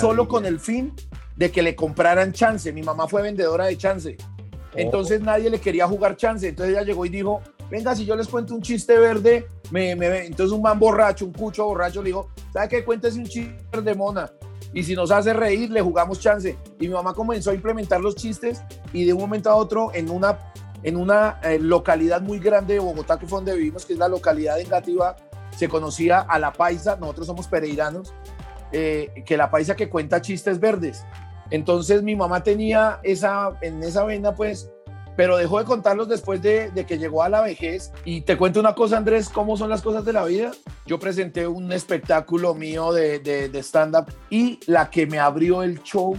Solo 0.00 0.28
con 0.28 0.46
el 0.46 0.60
fin 0.60 0.92
de 1.36 1.50
que 1.50 1.62
le 1.62 1.74
compraran 1.74 2.32
chance. 2.32 2.72
Mi 2.72 2.82
mamá 2.82 3.08
fue 3.08 3.22
vendedora 3.22 3.66
de 3.66 3.76
chance. 3.76 4.16
Entonces 4.74 5.20
nadie 5.20 5.50
le 5.50 5.60
quería 5.60 5.86
jugar 5.86 6.16
chance. 6.16 6.46
Entonces 6.48 6.74
ella 6.74 6.84
llegó 6.84 7.04
y 7.06 7.08
dijo, 7.08 7.40
venga, 7.70 7.94
si 7.94 8.04
yo 8.04 8.16
les 8.16 8.28
cuento 8.28 8.54
un 8.54 8.62
chiste 8.62 8.98
verde, 8.98 9.46
me, 9.70 9.94
me- 9.96 10.26
entonces 10.26 10.52
un 10.54 10.62
man 10.62 10.78
borracho, 10.78 11.24
un 11.26 11.32
cucho 11.32 11.64
borracho, 11.64 12.02
le 12.02 12.08
dijo, 12.08 12.28
¿sabe 12.52 12.68
qué? 12.68 12.84
Cuéntese 12.84 13.18
un 13.18 13.26
chiste 13.26 13.80
de 13.82 13.94
mona. 13.94 14.30
Y 14.72 14.82
si 14.82 14.94
nos 14.96 15.10
hace 15.12 15.32
reír, 15.32 15.70
le 15.70 15.80
jugamos 15.80 16.18
chance. 16.18 16.56
Y 16.80 16.88
mi 16.88 16.94
mamá 16.94 17.14
comenzó 17.14 17.50
a 17.50 17.54
implementar 17.54 18.00
los 18.00 18.16
chistes 18.16 18.60
y 18.92 19.04
de 19.04 19.12
un 19.12 19.20
momento 19.20 19.48
a 19.48 19.54
otro 19.54 19.90
en 19.94 20.10
una, 20.10 20.36
en 20.82 20.96
una 20.96 21.38
eh, 21.44 21.58
localidad 21.60 22.20
muy 22.20 22.40
grande 22.40 22.74
de 22.74 22.80
Bogotá, 22.80 23.16
que 23.16 23.26
fue 23.26 23.38
donde 23.38 23.54
vivimos, 23.54 23.86
que 23.86 23.92
es 23.92 23.98
la 24.00 24.08
localidad 24.08 24.56
de 24.56 24.62
Engativá, 24.62 25.14
se 25.56 25.68
conocía 25.68 26.20
a 26.20 26.38
la 26.38 26.52
paisa, 26.52 26.96
nosotros 26.96 27.26
somos 27.26 27.48
pereiranos, 27.48 28.14
eh, 28.72 29.22
que 29.24 29.36
la 29.36 29.50
paisa 29.50 29.76
que 29.76 29.88
cuenta 29.88 30.20
chistes 30.20 30.58
verdes. 30.60 31.04
Entonces 31.50 32.02
mi 32.02 32.16
mamá 32.16 32.42
tenía 32.42 33.00
esa, 33.02 33.52
en 33.60 33.82
esa 33.82 34.04
vena, 34.04 34.34
pues, 34.34 34.70
pero 35.16 35.36
dejó 35.36 35.58
de 35.58 35.64
contarlos 35.64 36.08
después 36.08 36.42
de, 36.42 36.70
de 36.70 36.84
que 36.86 36.98
llegó 36.98 37.22
a 37.22 37.28
la 37.28 37.40
vejez. 37.40 37.92
Y 38.04 38.22
te 38.22 38.36
cuento 38.36 38.58
una 38.58 38.74
cosa, 38.74 38.96
Andrés, 38.96 39.28
¿cómo 39.28 39.56
son 39.56 39.70
las 39.70 39.82
cosas 39.82 40.04
de 40.04 40.12
la 40.12 40.24
vida? 40.24 40.50
Yo 40.86 40.98
presenté 40.98 41.46
un 41.46 41.70
espectáculo 41.72 42.54
mío 42.54 42.92
de, 42.92 43.20
de, 43.20 43.48
de 43.48 43.58
stand-up 43.62 44.06
y 44.30 44.58
la 44.66 44.90
que 44.90 45.06
me 45.06 45.20
abrió 45.20 45.62
el 45.62 45.82
show 45.82 46.16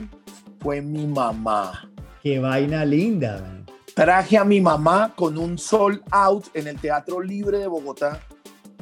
fue 0.62 0.82
mi 0.82 1.06
mamá. 1.06 1.89
Qué 2.24 2.39
vaina 2.39 2.86
linda. 2.86 3.39
man. 3.41 3.65
Traje 3.93 4.38
a 4.38 4.43
mi 4.43 4.62
mamá 4.62 5.13
con 5.15 5.38
un 5.38 5.58
sold 5.58 6.02
out 6.12 6.45
en 6.54 6.67
el 6.67 6.80
Teatro 6.80 7.21
Libre 7.21 7.60
de 7.60 7.67
Bogotá 7.67 8.21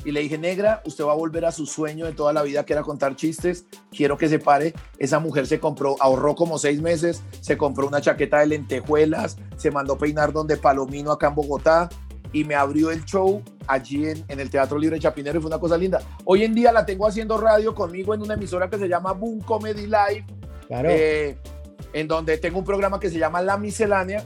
y 0.06 0.12
le 0.12 0.20
dije, 0.22 0.38
negra, 0.38 0.82
usted 0.86 1.04
va 1.06 1.14
a 1.14 1.16
volver 1.16 1.46
a 1.46 1.52
su 1.52 1.66
sueño 1.66 2.06
de 2.06 2.14
toda 2.14 2.34
la 2.34 2.42
vida, 2.44 2.66
que 2.66 2.74
era 2.74 2.82
contar 2.82 3.16
chistes. 3.16 3.66
Quiero 3.92 4.18
que 4.18 4.28
se 4.28 4.40
pare. 4.40 4.74
Esa 4.98 5.20
mujer 5.20 5.48
se 5.48 5.60
compró, 5.60 5.96
ahorró 6.00 6.36
como 6.36 6.58
seis 6.58 6.82
meses, 6.82 7.24
se 7.42 7.58
compró 7.58 7.88
una 7.88 8.02
chaqueta 8.02 8.40
de 8.40 8.48
lentejuelas, 8.48 9.38
se 9.58 9.72
mandó 9.72 9.98
peinar 9.98 10.34
donde 10.34 10.58
Palomino 10.58 11.12
acá 11.12 11.28
en 11.28 11.36
Bogotá 11.36 11.90
y 12.32 12.44
me 12.44 12.56
abrió 12.56 12.90
el 12.92 13.06
show 13.06 13.42
allí 13.68 14.08
en, 14.08 14.26
en 14.28 14.40
el 14.40 14.50
Teatro 14.50 14.78
Libre 14.78 15.00
Chapinero 15.00 15.38
y 15.38 15.42
fue 15.42 15.50
una 15.50 15.60
cosa 15.60 15.78
linda. 15.78 16.02
Hoy 16.26 16.44
en 16.44 16.54
día 16.54 16.72
la 16.72 16.86
tengo 16.86 17.08
haciendo 17.08 17.38
radio 17.38 17.74
conmigo 17.76 18.14
en 18.14 18.22
una 18.22 18.34
emisora 18.34 18.70
que 18.70 18.78
se 18.78 18.88
llama 18.88 19.14
Boom 19.14 19.40
Comedy 19.42 19.86
Live 19.86 20.26
Claro. 20.68 20.90
eh, 20.92 21.38
en 21.94 22.08
donde 22.08 22.38
tengo 22.40 22.58
un 22.58 22.66
programa 22.66 23.00
que 23.00 23.10
se 23.10 23.20
llama 23.20 23.42
La 23.42 23.58
Miscelánea, 23.58 24.24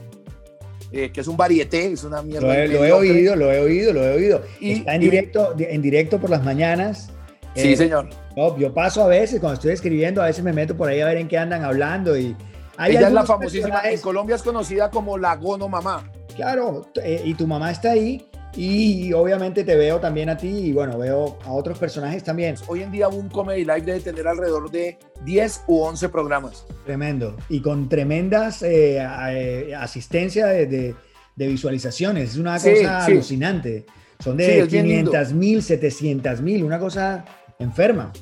eh, 0.92 1.10
que 1.12 1.20
es 1.20 1.26
un 1.28 1.36
varieté, 1.36 1.92
es 1.92 2.04
una 2.04 2.22
mierda. 2.22 2.46
lo, 2.46 2.52
he, 2.54 2.68
lo 2.68 2.84
he 2.84 2.92
oído, 2.92 3.36
lo 3.36 3.52
he 3.52 3.60
oído, 3.60 3.92
lo 3.92 4.04
he 4.04 4.14
oído. 4.14 4.42
Y- 4.60 4.72
Está 4.72 4.94
en 4.94 5.02
y- 5.02 5.04
directo, 5.06 5.54
en 5.58 5.82
directo 5.82 6.18
por 6.18 6.30
las 6.30 6.44
mañanas. 6.44 7.10
Sí, 7.54 7.72
Eh, 7.72 7.76
señor. 7.76 8.08
no, 8.36 8.56
yo 8.58 8.72
paso 8.72 9.02
a 9.02 9.08
veces, 9.08 9.40
cuando 9.40 9.54
estoy 9.54 9.72
escribiendo, 9.72 10.22
a 10.22 10.26
veces 10.26 10.44
me 10.44 10.52
meto 10.52 10.76
por 10.76 10.88
ahí 10.88 11.00
a 11.00 11.06
ver 11.06 11.16
en 11.18 11.28
qué 11.28 11.38
andan 11.38 11.64
hablando. 11.64 12.16
y 12.16 12.36
hay 12.76 12.92
Ella 12.96 13.08
es 13.08 13.12
la 13.12 13.24
famosísima, 13.24 13.66
en 13.66 13.72
personajes- 13.72 14.00
Colombia 14.00 14.36
es 14.36 14.42
conocida 14.42 14.90
como 14.90 15.18
la 15.18 15.34
Gono 15.36 15.68
Mamá. 15.68 16.10
Claro, 16.36 16.86
eh, 17.02 17.20
y 17.24 17.34
tu 17.34 17.46
mamá 17.48 17.72
está 17.72 17.90
ahí. 17.90 18.27
Y 18.56 19.12
obviamente 19.12 19.62
te 19.62 19.76
veo 19.76 20.00
también 20.00 20.28
a 20.30 20.36
ti 20.36 20.48
y 20.48 20.72
bueno, 20.72 20.98
veo 20.98 21.38
a 21.44 21.52
otros 21.52 21.78
personajes 21.78 22.24
también. 22.24 22.56
Hoy 22.66 22.82
en 22.82 22.90
día 22.90 23.08
un 23.08 23.28
Comedy 23.28 23.60
Live 23.64 23.82
debe 23.82 24.00
tener 24.00 24.26
alrededor 24.26 24.70
de 24.70 24.98
10 25.24 25.64
u 25.68 25.80
11 25.82 26.08
programas. 26.08 26.66
Tremendo. 26.84 27.36
Y 27.48 27.60
con 27.60 27.88
tremendas 27.88 28.62
eh, 28.62 28.98
eh, 29.30 29.74
asistencia 29.76 30.46
de, 30.46 30.66
de- 30.66 30.94
de 31.36 31.46
visualizaciones. 31.46 32.30
Es 32.30 32.36
una 32.36 32.58
Sí, 32.58 32.70
cosa 32.70 33.06
sí. 33.06 33.12
alucinante. 33.12 33.86
Son 34.18 34.36
Sí, 34.36 34.42
de 34.44 34.54
lindo. 34.66 35.12
500 35.12 35.32
mil, 35.34 35.62
700 35.62 36.40
mil, 36.40 36.64
una 36.64 36.80
cosa 36.80 37.24
enferma. 37.60 38.12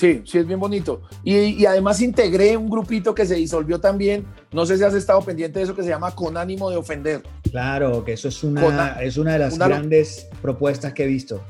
Sí, 0.00 0.22
sí, 0.24 0.38
es 0.38 0.46
bien 0.46 0.58
bonito. 0.58 1.02
Y, 1.22 1.36
y 1.36 1.66
además 1.66 2.00
integré 2.00 2.56
un 2.56 2.70
grupito 2.70 3.14
que 3.14 3.26
se 3.26 3.34
disolvió 3.34 3.80
también. 3.80 4.24
No 4.50 4.64
sé 4.64 4.78
si 4.78 4.84
has 4.84 4.94
estado 4.94 5.20
pendiente 5.20 5.58
de 5.58 5.66
eso 5.66 5.76
que 5.76 5.82
se 5.82 5.90
llama 5.90 6.14
Con 6.14 6.38
ánimo 6.38 6.70
de 6.70 6.76
ofender. 6.78 7.22
Claro, 7.50 8.02
que 8.02 8.14
eso 8.14 8.28
es 8.28 8.42
una, 8.42 8.92
es 9.02 9.18
una 9.18 9.34
de 9.34 9.40
las 9.40 9.52
una 9.56 9.68
lo- 9.68 9.74
grandes 9.74 10.26
propuestas 10.40 10.94
que 10.94 11.04
he 11.04 11.06
visto. 11.06 11.42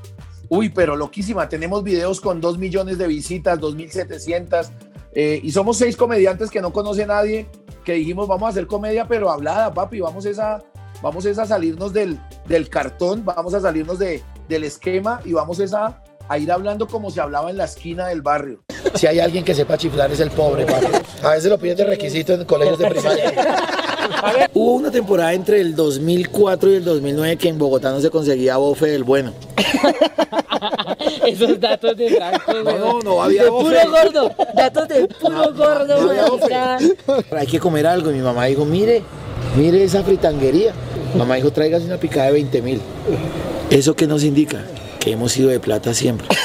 Uy, 0.48 0.68
pero 0.70 0.96
loquísima. 0.96 1.48
Tenemos 1.48 1.84
videos 1.84 2.20
con 2.20 2.40
2 2.40 2.58
millones 2.58 2.98
de 2.98 3.06
visitas, 3.06 3.60
2.700. 3.60 4.68
eh, 5.14 5.40
y 5.44 5.52
somos 5.52 5.76
seis 5.78 5.96
comediantes 5.96 6.50
que 6.50 6.60
no 6.60 6.72
conoce 6.72 7.06
nadie, 7.06 7.46
que 7.84 7.92
dijimos, 7.92 8.26
vamos 8.26 8.48
a 8.48 8.50
hacer 8.50 8.66
comedia, 8.66 9.06
pero 9.06 9.30
hablada, 9.30 9.72
papi. 9.72 10.00
Vamos 10.00 10.26
es 10.26 10.40
a, 10.40 10.60
vamos 11.02 11.24
es 11.24 11.38
a 11.38 11.46
salirnos 11.46 11.92
del, 11.92 12.18
del 12.48 12.68
cartón, 12.68 13.24
vamos 13.24 13.54
a 13.54 13.60
salirnos 13.60 14.00
de, 14.00 14.22
del 14.48 14.64
esquema 14.64 15.20
y 15.24 15.32
vamos 15.34 15.60
es 15.60 15.72
a, 15.72 16.02
a 16.30 16.38
ir 16.38 16.52
hablando 16.52 16.86
como 16.86 17.10
se 17.10 17.20
hablaba 17.20 17.50
en 17.50 17.56
la 17.56 17.64
esquina 17.64 18.06
del 18.06 18.22
barrio. 18.22 18.60
Si 18.94 19.04
hay 19.08 19.18
alguien 19.18 19.44
que 19.44 19.52
sepa 19.52 19.76
chiflar 19.76 20.12
es 20.12 20.20
el 20.20 20.30
pobre, 20.30 20.64
papi. 20.64 20.86
A 21.24 21.30
veces 21.30 21.50
lo 21.50 21.58
piden 21.58 21.76
de 21.78 21.84
requisito 21.84 22.34
en 22.34 22.44
colegios 22.44 22.78
de 22.78 22.86
primaria. 22.88 23.32
Hubo 24.54 24.74
una 24.74 24.92
temporada 24.92 25.32
entre 25.32 25.60
el 25.60 25.74
2004 25.74 26.70
y 26.70 26.74
el 26.76 26.84
2009 26.84 27.36
que 27.36 27.48
en 27.48 27.58
Bogotá 27.58 27.90
no 27.90 28.00
se 28.00 28.10
conseguía 28.10 28.58
bofe 28.58 28.86
del 28.86 29.02
bueno. 29.02 29.32
Esos 31.26 31.58
datos 31.58 31.96
de 31.96 32.10
Franco, 32.10 32.52
No, 32.64 32.78
no, 32.78 33.00
no 33.00 33.22
había 33.22 33.44
De 33.44 33.50
bofe. 33.50 33.74
puro 33.80 33.90
gordo. 33.90 34.34
Datos 34.54 34.86
de 34.88 35.08
puro 35.08 35.52
gordo, 35.52 36.12
no. 36.12 37.36
Hay 37.36 37.46
que 37.48 37.58
comer 37.58 37.88
algo. 37.88 38.10
Y 38.12 38.14
mi 38.14 38.20
mamá 38.22 38.44
dijo, 38.46 38.64
mire, 38.64 39.02
mire 39.56 39.82
esa 39.82 40.04
fritanguería. 40.04 40.72
Mamá 41.16 41.34
dijo, 41.36 41.50
tráigase 41.50 41.86
una 41.86 41.96
picada 41.96 42.26
de 42.26 42.32
20 42.34 42.62
mil. 42.62 42.80
¿Eso 43.68 43.94
qué 43.96 44.06
nos 44.06 44.22
indica? 44.22 44.64
Que 45.00 45.12
hemos 45.12 45.32
sido 45.32 45.48
de 45.48 45.58
plata 45.58 45.94
siempre. 45.94 46.28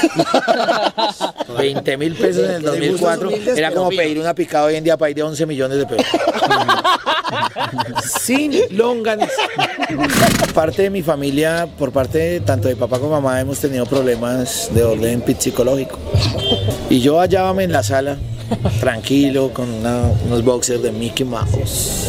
20 1.58 1.96
mil 1.96 2.14
pesos 2.14 2.44
en 2.44 2.56
el 2.56 2.62
2004 2.62 3.30
era 3.56 3.70
como 3.70 3.88
pedir 3.90 4.18
una 4.18 4.34
picada 4.34 4.66
hoy 4.66 4.76
en 4.76 4.84
día 4.84 4.96
para 4.96 5.10
ir 5.10 5.16
de 5.16 5.22
11 5.22 5.46
millones 5.46 5.78
de 5.78 5.86
pesos. 5.86 6.06
Sin 8.20 8.52
longanes. 8.76 9.30
Parte 10.54 10.82
de 10.82 10.90
mi 10.90 11.02
familia, 11.02 11.68
por 11.78 11.92
parte 11.92 12.40
tanto 12.40 12.68
de 12.68 12.76
papá 12.76 12.98
como 12.98 13.12
mamá, 13.12 13.40
hemos 13.40 13.58
tenido 13.58 13.86
problemas 13.86 14.70
de 14.72 14.84
orden 14.84 15.22
psicológico. 15.38 15.98
Y 16.88 17.00
yo 17.00 17.20
hallábame 17.20 17.64
en 17.64 17.72
la 17.72 17.82
sala, 17.82 18.16
tranquilo, 18.80 19.50
con 19.52 19.68
una- 19.70 20.10
unos 20.26 20.44
boxers 20.44 20.82
de 20.82 20.92
Mickey 20.92 21.24
Mouse. 21.26 22.08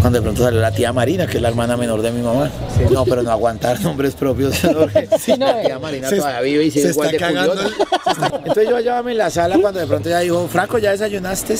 Cuando 0.00 0.18
de 0.18 0.22
pronto 0.22 0.42
salió 0.42 0.60
la 0.60 0.70
tía 0.72 0.92
Marina, 0.92 1.26
que 1.26 1.36
es 1.38 1.42
la 1.42 1.48
hermana 1.48 1.76
menor 1.76 2.02
de 2.02 2.12
mi 2.12 2.22
mamá. 2.22 2.50
No, 2.90 3.04
pero 3.04 3.22
no 3.22 3.30
aguantar 3.30 3.80
nombres 3.80 4.14
propios. 4.14 4.62
la 5.38 5.62
tía 5.62 5.78
Marina 5.78 6.08
todavía 6.10 6.40
vive 6.40 6.64
y 6.66 6.70
sigue 6.70 6.90
igual 6.90 7.10
de 7.10 7.18
curiosa. 7.18 7.68
Entonces 8.38 8.68
yo 8.68 8.76
hallábame 8.76 9.12
en 9.12 9.18
la 9.18 9.30
sala 9.30 9.58
cuando 9.60 9.80
de 9.80 9.86
pronto 9.86 10.08
ella 10.08 10.20
dijo, 10.20 10.48
Franco, 10.48 10.78
¿ya 10.78 10.90
desayunaste? 10.92 11.56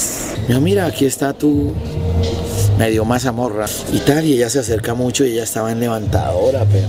Yo, 0.49 0.61
mira, 0.61 0.87
aquí 0.87 1.07
está 1.07 1.33
tu 1.33 1.73
me 2.79 2.91
dio 2.91 3.05
mazamorra 3.05 3.67
y 3.93 3.99
tal, 3.99 4.25
y 4.25 4.35
ella 4.35 4.51
se 4.51 4.59
acerca 4.59 4.95
mucho 4.95 5.25
y 5.25 5.33
ella 5.33 5.45
estaba 5.45 5.71
en 5.73 5.81
levantadora, 5.81 6.67
pero 6.71 6.87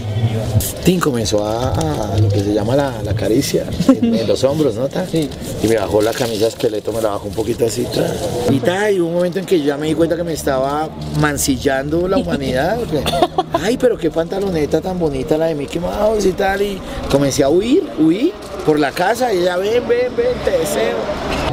Tim 0.84 1.00
comenzó 1.00 1.46
a, 1.46 1.74
a 2.14 2.18
lo 2.18 2.28
que 2.30 2.40
se 2.40 2.54
llama 2.54 2.76
la, 2.76 3.02
la 3.04 3.14
caricia 3.14 3.66
en, 3.88 4.16
en 4.16 4.28
los 4.28 4.44
hombros, 4.44 4.76
¿no? 4.76 4.88
Tal? 4.88 5.08
Y 5.14 5.30
me 5.68 5.76
bajó 5.78 6.02
la 6.02 6.12
camisa 6.14 6.48
esqueleto, 6.48 6.92
me 6.92 7.02
la 7.02 7.10
bajó 7.10 7.28
un 7.28 7.34
poquito 7.34 7.66
así, 7.66 7.86
tal. 7.94 8.16
y 8.52 8.60
tal, 8.60 8.94
y 8.94 9.00
hubo 9.00 9.10
un 9.10 9.14
momento 9.16 9.40
en 9.40 9.46
que 9.46 9.60
yo 9.60 9.66
ya 9.66 9.78
me 9.78 9.88
di 9.88 9.94
cuenta 9.94 10.16
que 10.16 10.24
me 10.24 10.34
estaba 10.34 10.90
mancillando 11.20 12.08
la 12.08 12.18
humanidad. 12.18 12.78
Ay, 13.54 13.78
pero 13.78 13.98
qué 13.98 14.10
pantaloneta 14.12 14.82
tan 14.82 15.00
bonita 15.00 15.38
la 15.38 15.48
de 15.48 15.56
Mickey 15.56 15.80
Mouse 15.80 16.26
y 16.26 16.34
tal, 16.34 16.62
y 16.62 16.80
comencé 17.12 17.44
a 17.44 17.50
huir, 17.50 17.84
huí 18.00 18.34
por 18.66 18.80
la 18.80 18.92
casa, 18.92 19.32
y 19.32 19.40
ella, 19.40 19.58
ven, 19.58 19.88
ven, 19.88 20.16
ven, 20.16 20.34
te 20.44 20.52
deseo. 20.52 20.98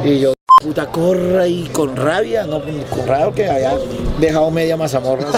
Y 0.02 0.20
yo, 0.20 0.32
puta 0.62 0.86
corra 0.86 1.46
y 1.46 1.68
con 1.68 1.94
rabia, 1.94 2.44
no 2.44 2.62
con 2.62 3.06
rabia 3.06 3.34
que 3.34 3.50
había 3.50 3.74
dejado 4.18 4.50
media 4.50 4.78
mazamorra. 4.78 5.26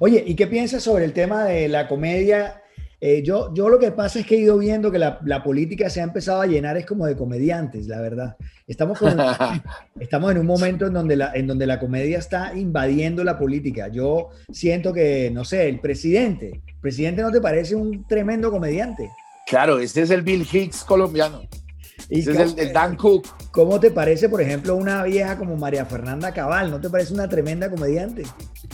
Oye, 0.00 0.24
¿y 0.26 0.34
qué 0.34 0.48
piensas 0.48 0.82
sobre 0.82 1.04
el 1.04 1.12
tema 1.12 1.44
de 1.44 1.68
la 1.68 1.86
comedia 1.86 2.63
Eh, 3.06 3.22
yo, 3.22 3.52
yo 3.52 3.68
lo 3.68 3.78
que 3.78 3.92
pasa 3.92 4.20
es 4.20 4.26
que 4.26 4.34
he 4.34 4.38
ido 4.38 4.56
viendo 4.56 4.90
que 4.90 4.98
la, 4.98 5.18
la 5.26 5.42
política 5.42 5.90
se 5.90 6.00
ha 6.00 6.04
empezado 6.04 6.40
a 6.40 6.46
llenar 6.46 6.78
es 6.78 6.86
como 6.86 7.04
de 7.04 7.14
comediantes, 7.14 7.86
la 7.86 8.00
verdad. 8.00 8.34
Estamos, 8.66 8.98
con- 8.98 9.18
estamos 10.00 10.32
en 10.32 10.38
un 10.38 10.46
momento 10.46 10.86
en 10.86 10.94
donde, 10.94 11.14
la, 11.16 11.30
en 11.34 11.46
donde 11.46 11.66
la 11.66 11.78
comedia 11.78 12.16
está 12.16 12.54
invadiendo 12.56 13.22
la 13.22 13.38
política. 13.38 13.88
Yo 13.88 14.30
siento 14.50 14.94
que, 14.94 15.30
no 15.30 15.44
sé, 15.44 15.68
el 15.68 15.80
presidente, 15.80 16.62
¿el 16.66 16.80
presidente 16.80 17.20
no 17.20 17.30
te 17.30 17.42
parece 17.42 17.74
un 17.74 18.06
tremendo 18.08 18.50
comediante? 18.50 19.10
Claro, 19.46 19.80
ese 19.80 20.00
es 20.00 20.08
el 20.10 20.22
Bill 20.22 20.46
Hicks 20.50 20.82
colombiano. 20.84 21.42
Y 22.08 22.20
Ese 22.20 22.32
es 22.32 22.54
el, 22.54 22.58
el 22.58 22.72
Dan 22.72 22.96
Cook. 22.96 23.26
¿Cómo 23.50 23.78
te 23.80 23.90
parece, 23.90 24.30
por 24.30 24.40
ejemplo, 24.40 24.76
una 24.76 25.02
vieja 25.04 25.36
como 25.36 25.56
María 25.58 25.84
Fernanda 25.84 26.32
Cabal? 26.32 26.70
¿No 26.70 26.80
te 26.80 26.88
parece 26.88 27.12
una 27.12 27.28
tremenda 27.28 27.68
comediante? 27.68 28.22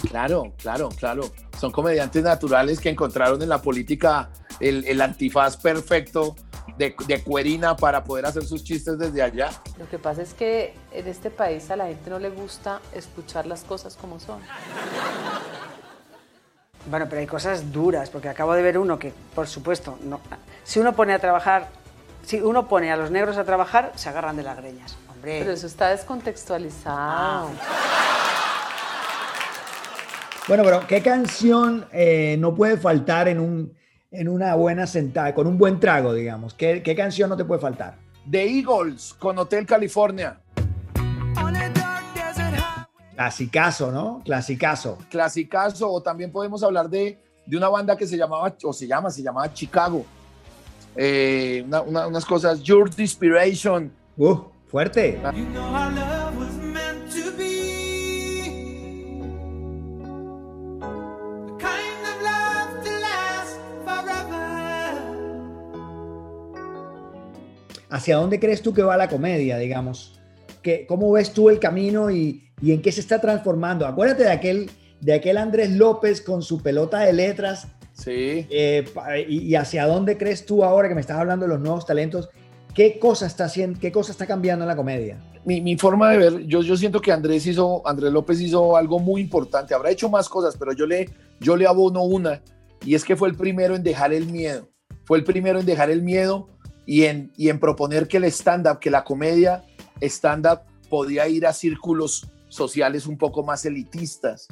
Claro, 0.09 0.53
claro, 0.59 0.89
claro. 0.91 1.31
Son 1.59 1.71
comediantes 1.71 2.23
naturales 2.23 2.81
que 2.81 2.89
encontraron 2.89 3.43
en 3.43 3.49
la 3.49 3.61
política 3.61 4.31
el, 4.61 4.85
el 4.87 5.01
antifaz 5.01 5.57
perfecto 5.57 6.37
de, 6.77 6.95
de 7.07 7.23
cuerina 7.23 7.77
para 7.77 8.03
poder 8.05 8.27
hacer 8.27 8.45
sus 8.45 8.65
chistes 8.65 8.99
desde 8.99 9.23
allá. 9.23 9.51
Lo 9.79 9.89
que 9.89 9.99
pasa 9.99 10.23
es 10.23 10.35
que 10.35 10.75
en 10.93 11.07
este 11.07 11.31
país 11.31 11.71
a 11.71 11.77
la 11.77 11.87
gente 11.87 12.11
no 12.11 12.19
le 12.19 12.31
gusta 12.31 12.81
escuchar 12.95 13.47
las 13.47 13.63
cosas 13.63 13.97
como 13.97 14.19
son. 14.21 14.41
Bueno, 16.87 17.07
pero 17.09 17.21
hay 17.21 17.27
cosas 17.27 17.71
duras, 17.73 18.09
porque 18.09 18.31
acabo 18.31 18.55
de 18.55 18.63
ver 18.63 18.79
uno 18.79 18.99
que, 18.99 19.13
por 19.35 19.47
supuesto, 19.47 19.99
no. 20.03 20.21
Si 20.65 20.81
uno 20.81 20.95
pone 20.95 21.13
a 21.13 21.19
trabajar, 21.19 21.69
si 22.25 22.41
uno 22.41 22.69
pone 22.69 22.91
a 22.91 22.97
los 22.97 23.11
negros 23.11 23.37
a 23.37 23.45
trabajar, 23.45 23.93
se 23.97 24.09
agarran 24.09 24.37
de 24.37 24.43
las 24.43 24.57
greñas. 24.57 24.97
Hombre. 25.11 25.41
Pero 25.41 25.53
eso 25.53 25.67
está 25.67 25.91
descontextualizado. 25.91 27.51
Bueno, 30.51 30.65
pero 30.65 30.85
¿qué 30.89 31.01
canción 31.01 31.87
eh, 31.93 32.35
no 32.41 32.57
puede 32.57 32.77
faltar 32.77 33.29
en, 33.29 33.39
un, 33.39 33.73
en 34.11 34.29
una 34.29 34.57
buena 34.57 34.85
sentada, 34.85 35.33
con 35.33 35.47
un 35.47 35.57
buen 35.57 35.79
trago, 35.79 36.13
digamos? 36.13 36.55
¿Qué, 36.55 36.83
qué 36.83 36.97
canción 36.97 37.31
no 37.31 37.37
te 37.37 37.45
puede 37.45 37.61
faltar? 37.61 37.99
The 38.29 38.59
Eagles 38.59 39.15
con 39.17 39.39
Hotel 39.39 39.65
California. 39.65 40.41
Clasicazo, 43.15 43.93
¿no? 43.93 44.23
Clasicazo. 44.25 44.99
Clasicazo. 45.09 45.89
O 45.89 46.03
también 46.03 46.33
podemos 46.33 46.65
hablar 46.65 46.91
de, 46.91 47.17
de 47.47 47.57
una 47.57 47.69
banda 47.69 47.97
que 47.97 48.09
se 48.09 48.17
llamaba, 48.17 48.53
o 48.65 48.73
se 48.73 48.89
llama, 48.89 49.09
se 49.11 49.23
llamaba 49.23 49.53
Chicago. 49.55 50.05
Eh, 50.97 51.63
una- 51.65 51.83
una- 51.83 52.07
unas 52.09 52.25
cosas, 52.25 52.61
Your 52.65 52.91
Inspiration. 52.99 53.93
Uh, 54.17 54.37
fuerte. 54.67 55.21
¿Hacia 67.91 68.17
dónde 68.17 68.39
crees 68.39 68.63
tú 68.63 68.73
que 68.73 68.83
va 68.83 68.97
la 68.97 69.09
comedia, 69.09 69.59
digamos? 69.59 70.21
¿Qué, 70.63 70.87
¿Cómo 70.87 71.11
ves 71.13 71.33
tú 71.33 71.51
el 71.51 71.59
camino 71.59 72.11
y, 72.11 72.45
y 72.63 72.73
en 72.73 72.83
qué 72.83 72.93
se 72.93 73.01
está 73.01 73.21
transformando? 73.21 73.87
Acuérdate 73.87 74.25
de 74.25 74.31
aquel, 74.31 74.71
de 75.01 75.15
aquel 75.15 75.39
Andrés 75.39 75.71
López 75.71 76.21
con 76.21 76.43
su 76.43 76.63
pelota 76.63 77.01
de 77.01 77.13
letras. 77.13 77.69
Sí. 77.93 78.47
eh, 78.49 78.85
y, 79.29 79.39
y 79.49 79.55
hacia 79.57 79.87
dónde 79.87 80.17
crees 80.17 80.47
tú 80.47 80.65
ahora 80.65 80.89
que 80.89 80.95
me 80.95 81.01
estás 81.01 81.19
hablando 81.19 81.45
de 81.45 81.51
los 81.51 81.61
nuevos 81.61 81.85
talentos? 81.85 82.31
¿Qué 82.75 82.99
cosa 82.99 83.27
está 83.27 83.45
haciendo, 83.45 83.81
qué 83.81 83.91
cosa 83.91 84.13
está 84.13 84.27
cambiando 84.27 84.65
en 84.65 84.69
la 84.69 84.77
comedia? 84.77 85.21
Mi, 85.45 85.61
mi 85.61 85.77
forma 85.77 86.11
de 86.11 86.19
ver, 86.19 86.47
yo, 86.47 86.63
yo 86.63 86.77
siento 86.77 87.01
que 87.01 87.11
Andrés 87.11 87.47
hizo, 87.47 87.87
Andrés 87.87 88.13
López 88.13 88.41
hizo 88.41 88.77
algo 88.77 89.01
muy 89.01 89.21
importante. 89.21 89.75
Habrá 89.75 89.91
hecho 89.91 90.09
más 90.09 90.29
cosas, 90.29 90.57
pero 90.57 90.73
yo 90.73 90.87
le, 90.87 91.11
yo 91.41 91.57
le 91.57 91.67
abono 91.67 92.03
una. 92.05 92.43
Y 92.85 92.95
es 92.95 93.05
que 93.05 93.17
fue 93.17 93.29
el 93.29 93.35
primero 93.35 93.75
en 93.75 93.83
dejar 93.83 94.13
el 94.13 94.27
miedo. 94.27 94.69
Fue 95.05 95.19
el 95.19 95.25
primero 95.25 95.59
en 95.59 95.67
dejar 95.67 95.91
el 95.91 96.03
miedo 96.03 96.49
y 96.91 97.05
en, 97.05 97.31
y 97.37 97.51
en 97.51 97.61
proponer 97.61 98.09
que 98.09 98.17
el 98.17 98.25
stand-up, 98.25 98.81
que 98.81 98.91
la 98.91 99.05
comedia 99.05 99.63
stand-up 100.01 100.63
podía 100.89 101.29
ir 101.29 101.47
a 101.47 101.53
círculos 101.53 102.29
sociales 102.49 103.07
un 103.07 103.17
poco 103.17 103.45
más 103.45 103.65
elitistas. 103.65 104.49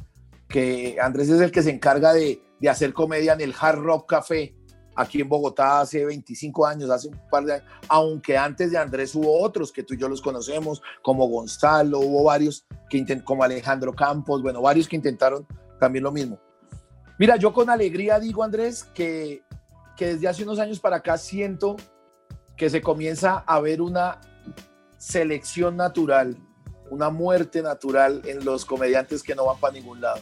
Que 0.49 0.99
Andrés 1.03 1.31
es 1.31 1.41
el 1.41 1.51
que 1.51 1.63
se 1.65 1.71
encarga 1.71 2.13
de, 2.13 2.41
de 2.61 2.69
hacer 2.69 2.93
comedia 2.93 3.33
en 3.33 3.41
el 3.41 3.53
Hard 3.59 3.81
Rock 3.81 4.09
Café 4.11 4.55
aquí 4.95 5.21
en 5.21 5.29
Bogotá 5.29 5.81
hace 5.81 6.05
25 6.05 6.65
años, 6.65 6.91
hace 6.91 7.09
un 7.09 7.21
par 7.29 7.45
de 7.45 7.55
años, 7.55 7.67
aunque 7.89 8.37
antes 8.39 8.71
de 8.71 8.79
Andrés 8.79 9.17
hubo 9.17 9.43
otros 9.43 9.73
que 9.73 9.83
tú 9.83 9.95
y 9.95 9.99
yo 9.99 10.09
los 10.09 10.23
conocemos, 10.23 10.81
como 11.03 11.27
Gonzalo, 11.27 11.99
hubo 11.99 12.23
varios 12.23 12.65
que 12.89 12.99
intent- 12.99 13.25
como 13.25 13.43
Alejandro 13.43 13.93
Campos, 13.95 14.43
bueno, 14.43 14.63
varios 14.63 14.87
que 14.87 14.95
intentaron 14.95 15.45
también 15.81 16.05
lo 16.05 16.13
mismo. 16.13 16.39
Mira, 17.19 17.35
yo 17.35 17.53
con 17.53 17.69
alegría 17.69 18.21
digo, 18.21 18.45
Andrés, 18.45 18.85
que, 18.95 19.43
que 19.97 20.07
desde 20.15 20.29
hace 20.29 20.45
unos 20.45 20.61
años 20.61 20.79
para 20.79 20.99
acá 20.99 21.19
siento 21.19 21.75
que 22.59 22.69
se 22.69 22.83
comienza 22.83 23.45
a 23.47 23.61
ver 23.61 23.81
una 23.81 24.21
selección 24.99 25.77
natural, 25.77 26.37
una 26.91 27.09
muerte 27.09 27.63
natural 27.63 28.21
en 28.27 28.45
los 28.45 28.65
comediantes 28.65 29.23
que 29.23 29.37
no 29.37 29.47
van 29.47 29.61
para 29.61 29.75
ningún 29.75 30.01
lado. 30.01 30.21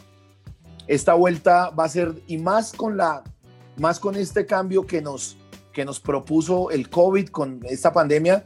Esta 0.87 1.15
vuelta 1.15 1.71
va 1.71 1.85
a 1.85 1.89
ser, 1.89 2.13
y 2.27 2.37
más 2.37 2.71
con 2.71 2.95
la, 2.95 3.23
más 3.77 3.99
con 3.99 4.15
este 4.15 4.45
cambio 4.45 4.85
que 4.85 5.01
nos, 5.01 5.35
que 5.73 5.83
nos 5.83 5.99
propuso 5.99 6.69
el 6.69 6.89
COVID, 6.89 7.29
con 7.29 7.59
esta 7.63 7.91
pandemia, 7.91 8.45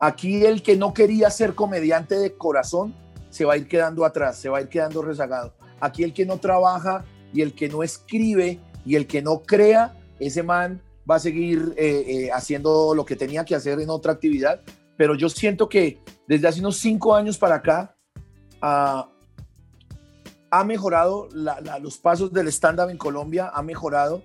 aquí 0.00 0.44
el 0.44 0.62
que 0.62 0.76
no 0.76 0.92
quería 0.92 1.30
ser 1.30 1.54
comediante 1.54 2.18
de 2.18 2.36
corazón 2.36 2.94
se 3.30 3.44
va 3.44 3.54
a 3.54 3.56
ir 3.56 3.68
quedando 3.68 4.04
atrás, 4.04 4.36
se 4.36 4.48
va 4.48 4.58
a 4.58 4.62
ir 4.62 4.68
quedando 4.68 5.00
rezagado. 5.00 5.54
Aquí 5.80 6.02
el 6.02 6.12
que 6.12 6.26
no 6.26 6.38
trabaja 6.38 7.04
y 7.32 7.42
el 7.42 7.54
que 7.54 7.68
no 7.68 7.84
escribe 7.84 8.58
y 8.84 8.96
el 8.96 9.06
que 9.06 9.22
no 9.22 9.42
crea, 9.42 9.94
ese 10.18 10.42
man 10.42 10.82
va 11.08 11.16
a 11.16 11.20
seguir 11.20 11.74
eh, 11.76 12.04
eh, 12.06 12.30
haciendo 12.32 12.94
lo 12.94 13.04
que 13.04 13.16
tenía 13.16 13.44
que 13.44 13.54
hacer 13.54 13.80
en 13.80 13.90
otra 13.90 14.12
actividad. 14.12 14.60
Pero 14.96 15.14
yo 15.14 15.28
siento 15.28 15.68
que 15.68 16.00
desde 16.26 16.48
hace 16.48 16.60
unos 16.60 16.76
cinco 16.76 17.14
años 17.14 17.38
para 17.38 17.56
acá 17.56 17.96
ah, 18.60 19.10
ha 20.50 20.64
mejorado 20.64 21.28
los 21.80 21.98
pasos 21.98 22.32
del 22.32 22.48
stand-up 22.48 22.90
en 22.90 22.98
Colombia, 22.98 23.50
ha 23.52 23.62
mejorado. 23.62 24.22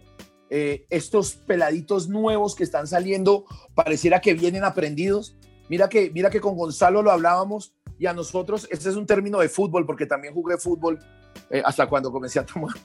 Eh, 0.50 0.86
estos 0.90 1.34
peladitos 1.34 2.10
nuevos 2.10 2.56
que 2.56 2.64
están 2.64 2.86
saliendo, 2.86 3.46
pareciera 3.74 4.22
que 4.22 4.34
vienen 4.34 4.64
aprendidos. 4.64 5.36
Mira 5.70 5.90
que, 5.90 6.12
mira 6.12 6.30
que 6.30 6.42
con 6.42 6.56
Gonzalo 6.56 7.02
lo 7.02 7.12
hablábamos 7.12 7.74
y 7.98 8.06
a 8.06 8.14
nosotros, 8.14 8.68
este 8.70 8.90
es 8.90 8.96
un 8.96 9.08
término 9.08 9.40
de 9.40 9.50
fútbol, 9.50 9.86
porque 9.86 10.06
también 10.06 10.34
jugué 10.34 10.58
fútbol 10.58 11.00
hasta 11.64 11.88
cuando 11.88 12.12
comencé 12.12 12.40
a 12.40 12.46
tomar. 12.46 12.76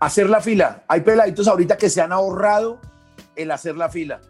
Hacer 0.00 0.28
la 0.30 0.40
fila. 0.40 0.84
Hay 0.88 1.00
peladitos 1.00 1.48
ahorita 1.48 1.76
que 1.76 1.90
se 1.90 2.00
han 2.00 2.12
ahorrado 2.12 2.80
el 3.36 3.50
hacer 3.50 3.76
la 3.76 3.88
fila. 3.88 4.20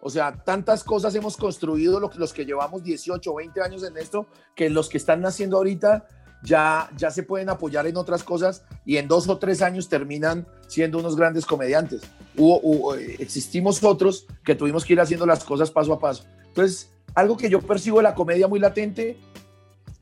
O 0.00 0.10
sea, 0.10 0.32
tantas 0.44 0.82
cosas 0.82 1.14
hemos 1.14 1.36
construido 1.36 2.00
lo- 2.00 2.10
los 2.16 2.32
que 2.32 2.44
llevamos 2.44 2.82
18 2.82 3.32
o 3.32 3.36
20 3.36 3.60
años 3.62 3.84
en 3.84 3.96
esto, 3.96 4.26
que 4.56 4.68
los 4.68 4.88
que 4.88 4.98
están 4.98 5.20
naciendo 5.20 5.56
ahorita 5.58 6.06
ya, 6.42 6.90
ya 6.96 7.12
se 7.12 7.22
pueden 7.22 7.48
apoyar 7.50 7.86
en 7.86 7.96
otras 7.96 8.24
cosas 8.24 8.64
y 8.84 8.96
en 8.96 9.06
dos 9.06 9.28
o 9.28 9.38
tres 9.38 9.62
años 9.62 9.88
terminan 9.88 10.44
siendo 10.66 10.98
unos 10.98 11.14
grandes 11.14 11.46
comediantes. 11.46 12.02
Hubo- 12.36 12.96
eh, 12.96 13.16
existimos 13.20 13.82
otros 13.84 14.26
que 14.44 14.56
tuvimos 14.56 14.84
que 14.84 14.94
ir 14.94 15.00
haciendo 15.00 15.24
las 15.24 15.44
cosas 15.44 15.70
paso 15.70 15.92
a 15.92 16.00
paso. 16.00 16.24
Entonces, 16.48 16.90
algo 17.14 17.36
que 17.36 17.48
yo 17.48 17.60
percibo 17.60 17.98
de 17.98 18.02
la 18.02 18.14
comedia 18.16 18.48
muy 18.48 18.58
latente 18.58 19.18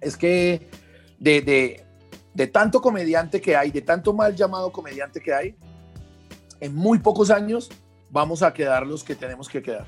es 0.00 0.16
que 0.16 0.70
de, 1.18 1.42
de, 1.42 1.84
de 2.34 2.46
tanto 2.46 2.80
comediante 2.80 3.40
que 3.40 3.56
hay, 3.56 3.70
de 3.70 3.82
tanto 3.82 4.12
mal 4.12 4.34
llamado 4.34 4.70
comediante 4.70 5.20
que 5.20 5.32
hay, 5.32 5.56
en 6.60 6.74
muy 6.74 6.98
pocos 6.98 7.30
años 7.30 7.70
vamos 8.10 8.42
a 8.42 8.52
quedar 8.52 8.86
los 8.86 9.02
que 9.02 9.14
tenemos 9.14 9.48
que 9.48 9.62
quedar. 9.62 9.86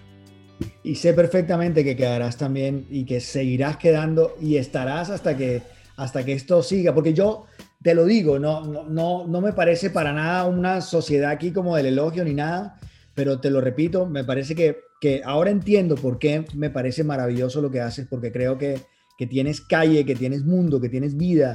Y 0.83 0.96
sé 0.96 1.12
perfectamente 1.12 1.85
que 1.85 1.96
quedarás 1.96 2.37
también 2.37 2.87
y 2.90 3.05
que 3.05 3.20
seguirás 3.20 3.76
quedando 3.76 4.37
y 4.40 4.57
estarás 4.57 5.11
hasta 5.11 5.37
que, 5.37 5.62
hasta 5.96 6.24
que 6.24 6.33
esto 6.33 6.62
siga. 6.62 6.94
Porque 6.94 7.14
yo 7.14 7.46
te 7.83 7.94
lo 7.94 8.05
digo, 8.05 8.38
no, 8.38 8.64
no, 8.64 9.26
no, 9.26 9.40
me 9.40 9.52
parece 9.52 9.90
para 9.90 10.12
nada 10.12 10.44
una 10.44 10.81
sociedad 10.81 11.31
aquí 11.31 11.52
como 11.52 11.76
del 11.76 11.87
elogio 11.87 12.24
ni 12.24 12.35
nada, 12.35 12.78
pero 13.14 13.40
te 13.40 13.50
lo 13.50 13.61
repito, 13.61 14.07
me 14.07 14.24
parece 14.24 14.55
que, 14.55 14.78
que 15.00 15.22
ahora 15.24 15.50
entiendo 15.50 15.96
por 15.96 16.18
qué 16.18 16.44
me 16.55 16.70
parece 16.70 17.02
maravilloso 17.02 17.61
lo 17.61 17.70
que 17.70 17.81
haces, 17.81 18.07
porque 18.09 18.31
creo 18.31 18.57
que, 18.57 18.81
que 19.18 19.26
tienes 19.26 19.61
calle, 19.61 20.05
que 20.05 20.14
tienes 20.14 20.44
mundo, 20.44 20.81
que 20.81 20.88
tienes 20.88 21.16
vida 21.16 21.55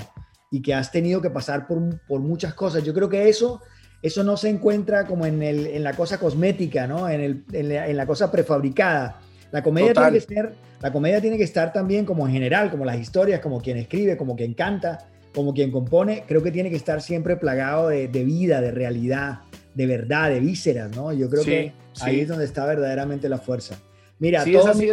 y 0.52 0.62
que 0.62 0.74
has 0.74 0.92
tenido 0.92 1.22
que 1.22 1.30
pasar 1.30 1.68
por, 1.68 2.00
por 2.08 2.20
muchas 2.22 2.54
cosas. 2.54 2.84
Yo 2.84 2.94
creo 2.94 3.10
que 3.10 3.28
eso 3.30 3.62
eso 4.04 4.24
no 4.24 4.38
se 4.38 4.48
encuentra 4.50 5.08
como 5.08 5.26
en, 5.26 5.42
el, 5.42 5.66
en 5.68 5.84
la 5.84 5.94
cosa 5.94 6.20
cosmética, 6.20 6.86
¿no? 6.86 7.10
En, 7.10 7.20
el, 7.20 7.44
en, 7.52 7.70
la, 7.70 7.88
en 7.90 7.98
la 7.98 8.06
cosa 8.06 8.32
prefabricada. 8.32 9.20
La 9.52 9.64
comedia, 9.64 9.94
Total. 9.94 10.12
tiene 10.12 10.26
que 10.26 10.34
ser, 10.36 10.56
la 10.82 10.92
comedia 10.94 11.20
tiene 11.20 11.38
que 11.38 11.44
estar 11.44 11.74
también 11.74 12.06
como 12.06 12.28
en 12.28 12.34
general, 12.34 12.70
como 12.70 12.86
las 12.86 13.00
historias, 13.00 13.40
como 13.40 13.60
quien 13.60 13.78
escribe, 13.78 14.16
como 14.16 14.36
quien 14.36 14.54
canta, 14.54 15.08
como 15.34 15.52
quien 15.54 15.72
compone. 15.72 16.26
Creo 16.28 16.44
que 16.44 16.52
tiene 16.52 16.70
que 16.70 16.76
estar 16.76 17.02
siempre 17.02 17.38
plagado 17.38 17.88
de, 17.90 18.08
de 18.08 18.24
vida, 18.24 18.62
de 18.62 18.70
realidad, 18.70 19.40
de 19.74 19.88
verdad, 19.88 20.30
de 20.30 20.42
vísceras, 20.42 20.96
¿no? 20.96 21.12
Yo 21.12 21.28
creo 21.30 21.44
Sí, 21.44 21.50
que 21.50 21.74
ahí 22.02 22.16
sí. 22.18 22.22
es 22.22 22.28
donde 22.28 22.46
está 22.46 22.66
verdaderamente 22.68 23.28
la 23.30 23.40
fuerza. 23.40 23.80
Mira, 24.20 24.44
Sí, 24.44 24.52
todo 24.54 24.76
mi- 24.76 24.88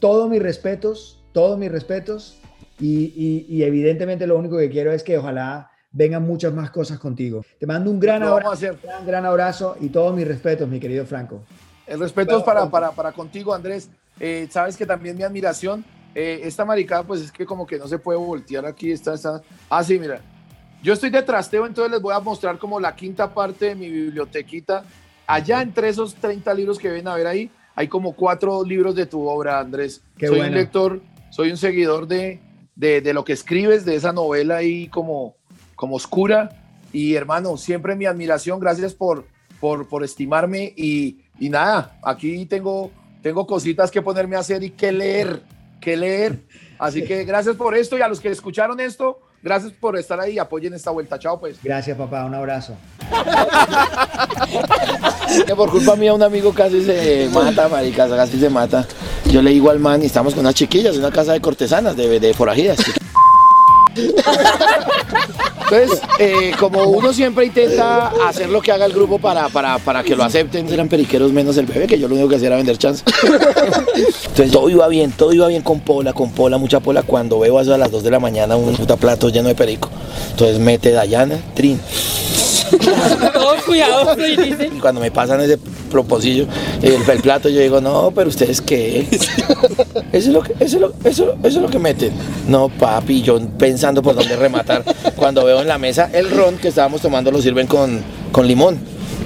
todos 0.00 0.28
mis 0.28 0.42
respetos, 0.42 1.22
todos 1.32 1.56
mis 1.56 1.70
respetos. 1.70 2.39
Y, 2.80 3.12
y- 3.14 3.46
y 3.48 3.62
evidentemente 3.64 4.26
lo 4.26 4.38
único 4.38 4.56
que 4.58 4.70
quiero 4.70 4.92
es 4.92 5.02
que 5.02 5.18
ojalá 5.18 5.70
vengan 5.92 6.22
muchas 6.22 6.52
más 6.54 6.70
cosas 6.70 6.98
contigo. 6.98 7.44
Te 7.58 7.66
mando 7.66 7.90
un 7.90 7.98
gran 8.00 8.22
abrazo, 8.22 8.52
hacer. 8.52 8.78
gran, 8.82 9.06
gran 9.06 9.26
abrazo 9.26 9.76
y 9.80 9.88
todos 9.88 10.14
mis 10.14 10.26
respetos, 10.26 10.68
mi 10.68 10.78
querido 10.80 11.04
Franco. 11.04 11.42
El 11.86 11.98
respeto 11.98 12.38
es 12.38 12.44
para, 12.44 12.70
para, 12.70 12.92
para 12.92 13.12
contigo, 13.12 13.52
Andrés. 13.52 13.90
Eh, 14.20 14.46
sabes 14.50 14.76
que 14.76 14.86
también 14.86 15.16
mi 15.16 15.24
admiración, 15.24 15.84
eh, 16.14 16.40
esta 16.44 16.64
maricada, 16.64 17.02
pues 17.02 17.20
es 17.20 17.32
que 17.32 17.44
como 17.44 17.66
que 17.66 17.78
no 17.78 17.88
se 17.88 17.98
puede 17.98 18.18
voltear 18.18 18.64
aquí. 18.66 18.92
Está, 18.92 19.14
está. 19.14 19.42
Ah, 19.68 19.82
sí, 19.82 19.98
mira. 19.98 20.20
Yo 20.82 20.92
estoy 20.94 21.10
de 21.10 21.22
trasteo, 21.22 21.66
entonces 21.66 21.90
les 21.92 22.00
voy 22.00 22.14
a 22.14 22.20
mostrar 22.20 22.56
como 22.58 22.78
la 22.80 22.94
quinta 22.94 23.34
parte 23.34 23.66
de 23.66 23.74
mi 23.74 23.90
bibliotequita. 23.90 24.84
Allá 25.26 25.60
entre 25.62 25.88
esos 25.88 26.14
30 26.14 26.54
libros 26.54 26.78
que 26.78 26.88
ven 26.88 27.06
a 27.08 27.14
ver 27.16 27.26
ahí, 27.26 27.50
hay 27.74 27.88
como 27.88 28.12
cuatro 28.14 28.64
libros 28.64 28.94
de 28.94 29.06
tu 29.06 29.26
obra, 29.28 29.58
Andrés. 29.58 30.00
Qué 30.16 30.26
soy 30.28 30.38
bueno. 30.38 30.52
un 30.52 30.58
lector, 30.58 31.00
soy 31.30 31.50
un 31.50 31.56
seguidor 31.56 32.06
de, 32.06 32.40
de, 32.80 33.02
de 33.02 33.12
lo 33.12 33.24
que 33.24 33.34
escribes, 33.34 33.84
de 33.84 33.94
esa 33.94 34.12
novela 34.12 34.56
ahí 34.56 34.88
como, 34.88 35.36
como 35.76 35.96
oscura. 35.96 36.48
Y 36.94 37.14
hermano, 37.14 37.58
siempre 37.58 37.94
mi 37.94 38.06
admiración, 38.06 38.58
gracias 38.58 38.94
por, 38.94 39.26
por, 39.60 39.86
por 39.86 40.02
estimarme 40.02 40.72
y, 40.76 41.20
y 41.38 41.50
nada, 41.50 41.98
aquí 42.02 42.46
tengo, 42.46 42.90
tengo 43.22 43.46
cositas 43.46 43.90
que 43.90 44.00
ponerme 44.00 44.36
a 44.36 44.40
hacer 44.40 44.62
y 44.62 44.70
que 44.70 44.92
leer, 44.92 45.42
que 45.78 45.94
leer. 45.94 46.40
Así 46.78 47.04
que 47.04 47.24
gracias 47.24 47.56
por 47.56 47.76
esto 47.76 47.98
y 47.98 48.00
a 48.00 48.08
los 48.08 48.18
que 48.18 48.30
escucharon 48.30 48.80
esto, 48.80 49.20
gracias 49.42 49.72
por 49.72 49.98
estar 49.98 50.18
ahí, 50.18 50.38
apoyen 50.38 50.72
esta 50.72 50.90
vuelta. 50.90 51.18
Chao 51.18 51.38
pues. 51.38 51.62
Gracias, 51.62 51.98
papá. 51.98 52.24
Un 52.24 52.34
abrazo. 52.34 52.76
Que 55.46 55.54
por 55.54 55.70
culpa 55.70 55.94
mía 55.94 56.12
un 56.12 56.24
amigo 56.24 56.52
casi 56.52 56.84
se 56.84 57.30
mata, 57.32 57.68
marica, 57.68 58.08
casi 58.08 58.40
se 58.40 58.50
mata. 58.50 58.84
Yo 59.30 59.42
le 59.42 59.50
digo 59.50 59.70
al 59.70 59.78
man 59.78 60.02
y 60.02 60.06
estamos 60.06 60.34
con 60.34 60.40
unas 60.40 60.54
chiquillas 60.54 60.96
una 60.96 61.10
casa 61.12 61.32
de 61.32 61.40
cortesanas, 61.40 61.96
de, 61.96 62.18
de 62.18 62.34
forajidas. 62.34 62.78
Entonces, 65.70 66.00
eh, 66.18 66.52
como 66.58 66.82
uno 66.82 67.12
siempre 67.12 67.46
intenta 67.46 68.08
hacer 68.26 68.48
lo 68.48 68.60
que 68.60 68.72
haga 68.72 68.86
el 68.86 68.92
grupo 68.92 69.20
para, 69.20 69.48
para, 69.50 69.78
para 69.78 70.02
que 70.02 70.16
lo 70.16 70.24
acepten, 70.24 70.68
eran 70.68 70.88
periqueros 70.88 71.32
menos 71.32 71.56
el 71.58 71.66
bebé, 71.66 71.86
que 71.86 71.96
yo 71.96 72.08
lo 72.08 72.16
único 72.16 72.28
que 72.28 72.36
hacía 72.36 72.48
era 72.48 72.56
vender 72.56 72.76
chance. 72.76 73.04
Entonces 73.94 74.50
todo 74.50 74.68
iba 74.68 74.88
bien, 74.88 75.12
todo 75.12 75.32
iba 75.32 75.46
bien 75.46 75.62
con 75.62 75.78
Pola, 75.78 76.12
con 76.12 76.32
Pola, 76.32 76.58
mucha 76.58 76.80
Pola. 76.80 77.04
Cuando 77.04 77.38
veo 77.38 77.58
a 77.58 77.62
las 77.62 77.92
2 77.92 78.02
de 78.02 78.10
la 78.10 78.18
mañana 78.18 78.56
un 78.56 78.74
puta 78.74 78.96
plato 78.96 79.28
lleno 79.28 79.46
de 79.46 79.54
perico. 79.54 79.88
Entonces 80.32 80.58
mete 80.58 80.90
Dayana, 80.90 81.38
Trin. 81.54 81.78
Todo 83.32 83.56
cuidado, 83.66 84.16
y 84.18 84.78
cuando 84.80 85.00
me 85.00 85.10
pasan 85.10 85.40
ese 85.40 85.58
proposillo, 85.90 86.46
el, 86.82 87.08
el 87.08 87.20
plato, 87.20 87.48
yo 87.48 87.60
digo, 87.60 87.80
no, 87.80 88.12
pero 88.14 88.28
ustedes 88.28 88.60
qué. 88.60 89.06
Eso 90.12 90.28
es 90.28 90.34
lo 90.34 90.42
que, 90.42 90.52
eso 90.58 90.76
es 90.76 90.80
lo, 90.80 90.92
eso, 91.04 91.34
eso 91.42 91.56
es 91.58 91.62
lo 91.62 91.68
que 91.68 91.78
meten. 91.78 92.12
No, 92.48 92.68
papi, 92.68 93.22
yo 93.22 93.40
pensando 93.58 94.02
por 94.02 94.14
dónde 94.14 94.34
rematar. 94.36 94.84
Cuando 95.14 95.44
veo 95.44 95.60
en 95.60 95.68
la 95.68 95.78
mesa 95.78 96.10
el 96.12 96.30
ron 96.30 96.56
que 96.58 96.68
estábamos 96.68 97.00
tomando 97.00 97.30
lo 97.30 97.40
sirven 97.40 97.66
con, 97.66 98.02
con 98.32 98.46
limón. 98.46 98.78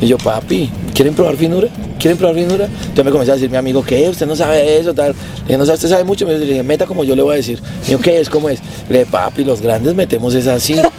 Y 0.05 0.09
yo, 0.09 0.19
papi, 0.19 0.71
¿quieren 0.95 1.15
probar 1.15 1.35
finura? 1.35 1.67
¿Quieren 1.99 2.19
probar 2.19 2.35
finura? 2.37 2.67
Entonces 2.67 3.05
me 3.07 3.11
comenzó 3.11 3.33
a 3.33 3.37
decir 3.37 3.49
mi 3.49 3.57
amigo, 3.57 3.83
¿qué? 3.83 4.07
Usted 4.07 4.27
no 4.27 4.37
sabe 4.37 4.79
eso, 4.79 4.93
tal. 4.93 5.13
Le 5.13 5.45
dije, 5.47 5.57
no 5.57 5.65
sabe, 5.65 5.77
usted 5.77 5.89
sabe 5.89 6.05
mucho. 6.05 6.27
Me 6.27 6.39
dije, 6.39 6.63
meta 6.63 6.85
como 6.85 7.05
yo 7.05 7.17
le 7.17 7.23
voy 7.23 7.33
a 7.33 7.37
decir. 7.37 7.59
Me 7.63 7.87
dijo, 7.89 8.01
¿qué 8.03 8.21
es? 8.21 8.29
¿Cómo 8.29 8.51
es? 8.51 8.59
Le 8.91 8.99
dije, 8.99 9.11
papi, 9.11 9.45
los 9.45 9.63
grandes 9.63 9.95
metemos 9.95 10.35
es 10.35 10.47
así. 10.47 10.77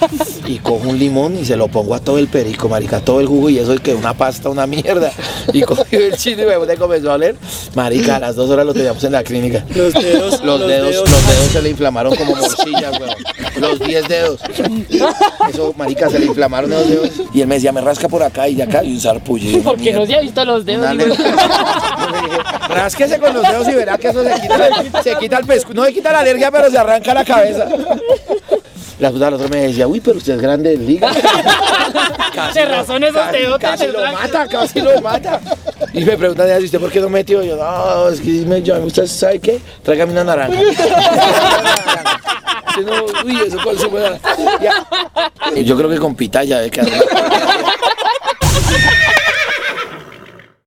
Y 0.47 0.59
cojo 0.59 0.89
un 0.89 0.99
limón 0.99 1.39
y 1.39 1.43
se 1.43 1.55
lo 1.57 1.67
pongo 1.69 1.95
a 1.95 1.99
todo 1.99 2.19
el 2.19 2.27
perico, 2.27 2.69
marica, 2.69 2.99
todo 2.99 3.19
el 3.19 3.25
jugo 3.25 3.49
y 3.49 3.57
eso 3.57 3.73
es 3.73 3.79
que 3.79 3.95
una 3.95 4.13
pasta, 4.13 4.47
una 4.47 4.67
mierda. 4.67 5.11
Y 5.51 5.61
cogió 5.63 5.99
el 5.99 6.15
chino 6.17 6.43
y 6.43 6.67
me 6.67 6.75
comenzó 6.77 7.09
a 7.11 7.15
oler. 7.15 7.35
Marica, 7.73 8.17
a 8.17 8.19
las 8.19 8.35
dos 8.35 8.51
horas 8.51 8.63
lo 8.63 8.71
teníamos 8.75 9.03
en 9.05 9.13
la 9.13 9.23
clínica. 9.23 9.65
Los 9.73 9.93
dedos, 9.93 10.33
Los, 10.43 10.59
los 10.59 10.67
dedos, 10.67 10.91
dedos. 10.91 11.09
los 11.09 11.27
dedos 11.27 11.47
se 11.51 11.61
le 11.63 11.69
inflamaron 11.71 12.15
como 12.15 12.35
morcillas, 12.35 12.91
weón. 12.99 13.15
Los 13.59 13.79
10 13.79 14.07
dedos. 14.07 14.41
Eso, 15.49 15.73
marica, 15.77 16.09
se 16.09 16.19
le 16.19 16.25
inflamaron 16.25 16.69
los 16.69 16.87
dedos. 16.89 17.09
Y 17.33 17.41
él 17.41 17.47
me 17.47 17.55
decía, 17.55 17.71
me 17.71 17.81
rasca 17.81 18.07
por 18.09 18.21
acá 18.23 18.47
y 18.47 18.55
de 18.55 18.63
acá 18.63 18.83
y 18.83 18.93
un 18.93 18.99
sarpullido. 19.01 19.59
una 19.59 19.69
Porque 19.71 19.93
no 19.93 20.05
se 20.05 20.15
ha 20.15 20.21
visto 20.21 20.43
los 20.45 20.65
dedos. 20.65 20.87
Rásquese 22.69 23.19
con 23.19 23.33
los 23.33 23.43
dedos 23.43 23.67
y 23.67 23.73
verá 23.75 23.97
que 23.97 24.09
eso 24.09 24.23
se 24.23 24.33
quita, 24.41 25.01
se 25.03 25.15
quita 25.17 25.37
el 25.37 25.45
pescuezo. 25.45 25.73
No 25.75 25.85
se 25.85 25.93
quita 25.93 26.11
la 26.11 26.19
alergia, 26.19 26.51
pero 26.51 26.69
se 26.69 26.77
arranca 26.77 27.13
la 27.13 27.23
cabeza. 27.25 27.67
La 28.99 29.11
puta 29.11 29.25
del 29.25 29.33
otro 29.33 29.49
me 29.49 29.67
decía, 29.67 29.87
uy, 29.87 29.99
pero 29.99 30.17
usted 30.17 30.35
es 30.35 30.41
grande 30.41 30.69
de 30.71 30.77
liga. 30.77 31.11
Se 32.53 32.65
razón 32.65 33.03
esos 33.03 33.17
Casi, 33.17 33.37
dedos. 33.39 33.59
casi 33.59 33.87
lo 33.87 33.99
mata, 34.11 34.47
casi 34.47 34.79
lo 34.81 35.01
mata. 35.01 35.39
Y 35.93 36.03
me 36.05 36.17
preguntan, 36.17 36.61
¿y 36.61 36.65
usted 36.65 36.79
por 36.79 36.91
qué 36.91 37.01
no 37.01 37.09
metió? 37.09 37.43
Y 37.43 37.47
yo, 37.49 37.57
no, 37.57 38.09
es 38.09 38.21
que 38.21 38.29
me 38.45 38.61
yo, 38.61 38.77
¿usted 38.79 39.05
sabe 39.07 39.39
qué? 39.39 39.59
Tráigame 39.83 40.13
una 40.13 40.23
naranja 40.23 40.57
si 42.75 42.81
no, 42.81 43.05
uy, 43.23 43.41
eso 43.47 43.57
cuál 43.63 43.79
se 43.79 43.87
puede 43.87 44.19
Yo 45.63 45.77
creo 45.77 45.89
que 45.89 45.97
con 45.97 46.15
pitaya 46.15 46.63
es 46.63 46.71
que. 46.71 46.81